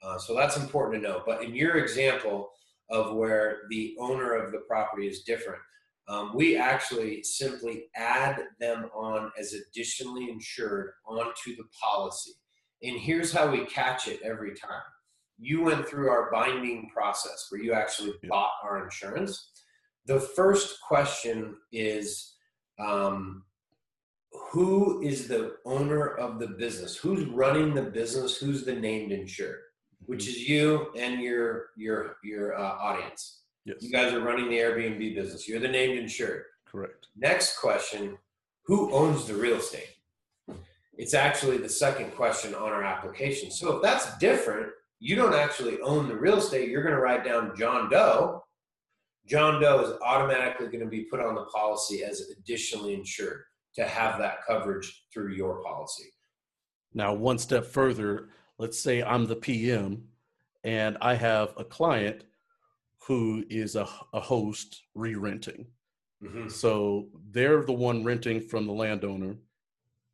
[0.02, 1.22] Uh, so that's important to know.
[1.26, 2.50] But in your example
[2.90, 5.60] of where the owner of the property is different,
[6.08, 12.32] um, we actually simply add them on as additionally insured onto the policy.
[12.82, 14.82] And here's how we catch it every time.
[15.38, 19.52] You went through our binding process where you actually bought our insurance.
[20.06, 22.34] The first question is
[22.78, 23.44] um,
[24.32, 26.96] who is the owner of the business?
[26.96, 28.36] Who's running the business?
[28.36, 29.60] Who's the named insured?
[30.06, 30.30] Which mm-hmm.
[30.30, 33.42] is you and your your your uh, audience.
[33.64, 33.76] Yes.
[33.80, 35.48] You guys are running the Airbnb business.
[35.48, 36.44] You're the named insured.
[36.66, 37.08] Correct.
[37.16, 38.16] Next question
[38.64, 39.96] Who owns the real estate?
[40.96, 43.50] It's actually the second question on our application.
[43.50, 46.68] So if that's different, you don't actually own the real estate.
[46.68, 48.44] You're going to write down John Doe.
[49.26, 53.44] John Doe is automatically going to be put on the policy as additionally insured
[53.76, 56.10] to have that coverage through your policy.
[56.92, 60.04] Now, one step further, let's say I'm the PM
[60.64, 62.24] and I have a client
[63.06, 65.66] who is a, a host re-renting.
[66.22, 66.48] Mm-hmm.
[66.48, 69.36] So they're the one renting from the landowner.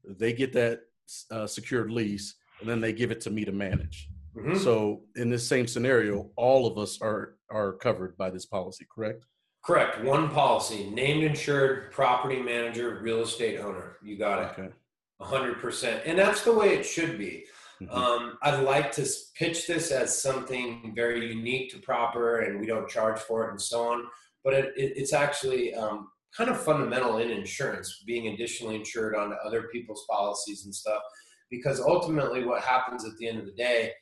[0.05, 0.83] They get that
[1.31, 4.09] uh, secured lease, and then they give it to me to manage.
[4.37, 4.57] Mm-hmm.
[4.59, 9.25] So in this same scenario, all of us are are covered by this policy, correct?
[9.67, 10.05] Correct.
[10.05, 13.97] One policy, named insured property manager, real estate owner.
[14.01, 14.61] You got it.
[14.61, 14.73] Okay.
[15.21, 16.03] 100%.
[16.07, 17.47] And that's the way it should be.
[17.83, 17.93] Mm-hmm.
[17.93, 19.05] Um, I'd like to
[19.35, 23.61] pitch this as something very unique to proper, and we don't charge for it, and
[23.61, 24.05] so on.
[24.45, 29.35] But it, it, it's actually um, kind of fundamental in insurance, being additionally insured on
[29.45, 31.03] other people's policies and stuff.
[31.51, 33.93] Because ultimately, what happens at the end of the day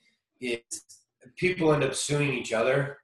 [0.43, 0.61] is
[1.37, 2.99] people end up suing each other,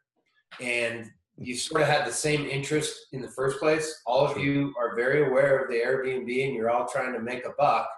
[0.60, 4.02] and you sort of had the same interest in the first place.
[4.06, 7.46] All of you are very aware of the Airbnb, and you're all trying to make
[7.46, 7.88] a buck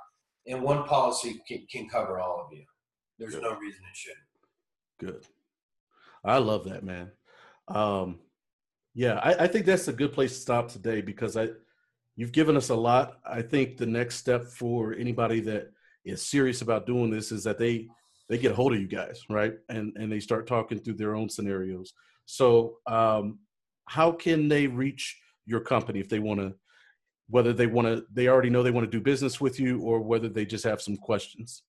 [0.47, 2.65] and one policy can, can cover all of you.
[3.19, 3.43] There's Good.
[3.43, 4.21] no reason it shouldn't.
[5.01, 5.27] Good.
[6.25, 7.11] I love that, man.
[7.69, 8.21] Um,
[8.95, 11.49] yeah, I, I think that's a good place to stop today because I,
[12.17, 13.19] you've given us a lot.
[13.25, 15.73] I think the next step for anybody that
[16.05, 17.89] is serious about doing this is that they
[18.29, 19.55] they get a hold of you guys, right?
[19.69, 21.93] And and they start talking through their own scenarios.
[22.27, 23.41] So, um,
[23.87, 26.55] how can they reach your company if they want to
[27.29, 30.01] whether they want to they already know they want to do business with you or
[30.01, 31.63] whether they just have some questions?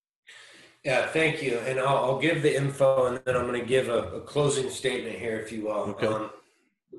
[0.84, 1.58] Yeah thank you.
[1.60, 4.70] And i'll, I'll give the info and then i'm going to give a, a, closing
[4.70, 5.96] statement here if you will.
[5.96, 6.08] Okay.
[6.08, 6.32] Um,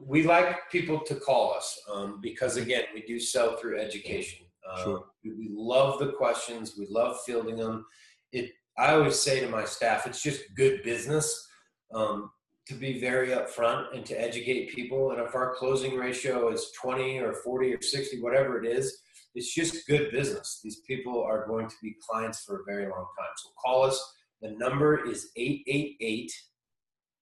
[0.07, 4.47] we like people to call us um, because again we do sell through education.
[4.71, 5.05] Um, sure.
[5.23, 6.75] we, we love the questions.
[6.79, 7.87] We love fielding them.
[8.33, 11.49] It i always say to my staff it's just good business.
[11.93, 12.31] Um,
[12.67, 15.11] to be very upfront and to educate people.
[15.11, 18.99] And if our closing ratio is 20 or 40 or 60, whatever it is,
[19.35, 20.61] it's just good business.
[20.63, 23.29] These people are going to be clients for a very long time.
[23.37, 24.15] So call us.
[24.41, 26.33] The number is 888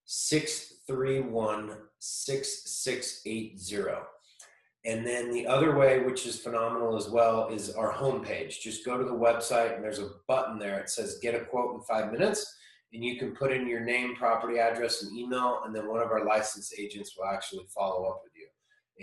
[0.05, 3.91] 631 6680.
[4.85, 8.61] And then the other way, which is phenomenal as well, is our homepage.
[8.61, 10.81] Just go to the website and there's a button there.
[10.81, 12.57] It says get a quote in five minutes
[12.93, 16.11] and you can put in your name, property address, and email, and then one of
[16.11, 18.47] our licensed agents will actually follow up with you.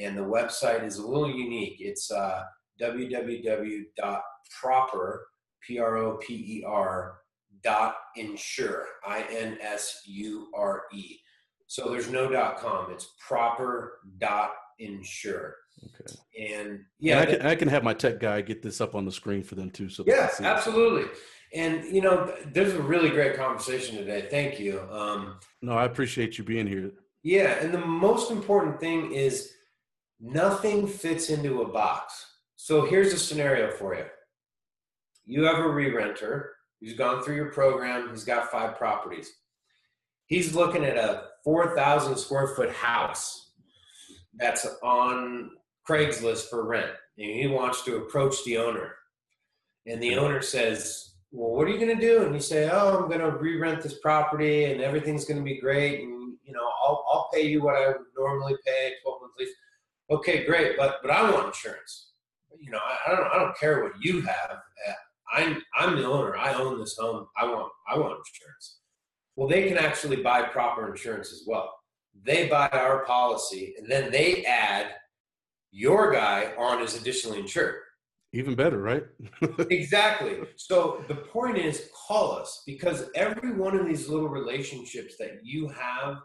[0.04, 1.78] And the website is a little unique.
[1.80, 2.44] It's uh,
[2.80, 3.88] www.proper,
[5.68, 7.16] P-R-O-P-E-R,
[7.64, 9.60] dot insure, I-N-S-U-R-E.
[11.68, 12.92] So there's no dot com.
[12.92, 15.56] It's proper dot insure.
[15.84, 16.06] Okay.
[16.54, 19.06] And yeah, and I, can, I can have my tech guy get this up on
[19.06, 19.90] the screen for them too.
[19.90, 21.06] So yeah, absolutely.
[21.54, 24.28] And you know, there's a really great conversation today.
[24.30, 24.82] Thank you.
[24.92, 26.92] Um, no, I appreciate you being here.
[27.24, 29.54] Yeah, and the most important thing is
[30.20, 32.26] nothing fits into a box.
[32.56, 34.06] So here's a scenario for you.
[35.26, 38.10] You have a re-renter who's gone through your program.
[38.10, 39.32] He's got five properties.
[40.28, 43.52] He's looking at a 4,000 square foot house
[44.36, 45.52] that's on
[45.88, 48.96] Craigslist for rent, and he wants to approach the owner.
[49.86, 52.24] And the owner says, well, what are you going to do?
[52.24, 55.60] And you say, oh, I'm going to re-rent this property and everything's going to be
[55.60, 56.02] great.
[56.02, 59.50] And, you know, I'll, I'll pay you what I would normally pay, 12 months lease.
[60.10, 60.76] Okay, great.
[60.78, 62.14] But, but I want insurance.
[62.60, 64.52] You know, I, I don't, I don't care what you have.
[64.52, 64.94] Uh,
[65.32, 66.36] I'm, I'm the owner.
[66.36, 67.28] I own this home.
[67.38, 68.80] I want, I want insurance.
[69.36, 71.74] Well, they can actually buy proper insurance as well.
[72.26, 74.88] They buy our policy and then they add
[75.72, 77.76] your guy on as additionally insured.
[78.32, 79.04] Even better, right?
[79.72, 80.40] exactly.
[80.56, 85.68] So the point is call us because every one of these little relationships that you
[85.70, 86.18] have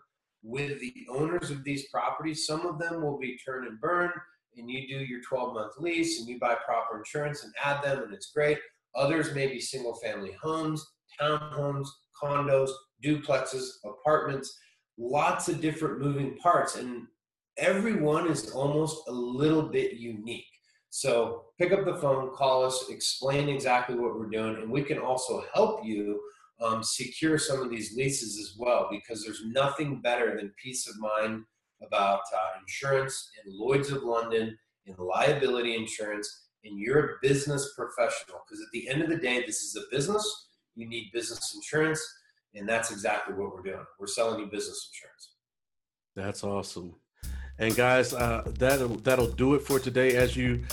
[0.43, 4.11] with the owners of these properties, some of them will be turn and burn,
[4.57, 8.03] and you do your 12 month lease and you buy proper insurance and add them,
[8.03, 8.59] and it's great.
[8.95, 10.87] Others may be single family homes,
[11.21, 11.89] townhomes,
[12.23, 12.71] condos,
[13.03, 14.59] duplexes, apartments,
[14.99, 16.77] lots of different moving parts.
[16.77, 17.07] And
[17.59, 20.47] every one is almost a little bit unique.
[20.91, 24.99] So pick up the phone, call us, explain exactly what we're doing, and we can
[24.99, 26.21] also help you
[26.61, 30.99] um, secure some of these leases as well because there's nothing better than peace of
[30.99, 31.45] mind
[31.83, 38.41] about uh, insurance in Lloyd's of London, in liability insurance, and you're a business professional.
[38.47, 40.49] Because at the end of the day, this is a business.
[40.77, 42.03] You need business insurance,
[42.55, 43.85] and that's exactly what we're doing.
[43.99, 45.35] We're selling you business insurance.
[46.17, 46.95] That's awesome.
[47.59, 50.17] And guys, uh, that'll that'll do it for today.
[50.17, 50.65] As you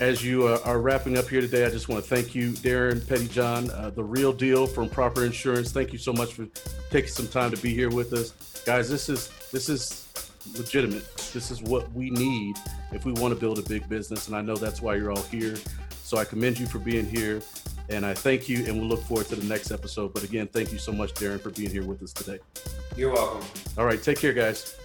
[0.00, 3.00] as you uh, are wrapping up here today, I just want to thank you, Darren
[3.00, 5.72] Pettyjohn, uh, the real deal from Proper Insurance.
[5.72, 6.46] Thank you so much for
[6.90, 8.88] taking some time to be here with us, guys.
[8.88, 10.08] This is this is
[10.56, 11.04] legitimate.
[11.34, 12.56] This is what we need
[12.92, 15.22] if we want to build a big business, and I know that's why you're all
[15.24, 15.56] here.
[16.02, 17.42] So I commend you for being here,
[17.90, 20.14] and I thank you, and we'll look forward to the next episode.
[20.14, 22.38] But again, thank you so much, Darren, for being here with us today.
[22.96, 23.46] You're welcome.
[23.76, 24.79] All right, take care, guys.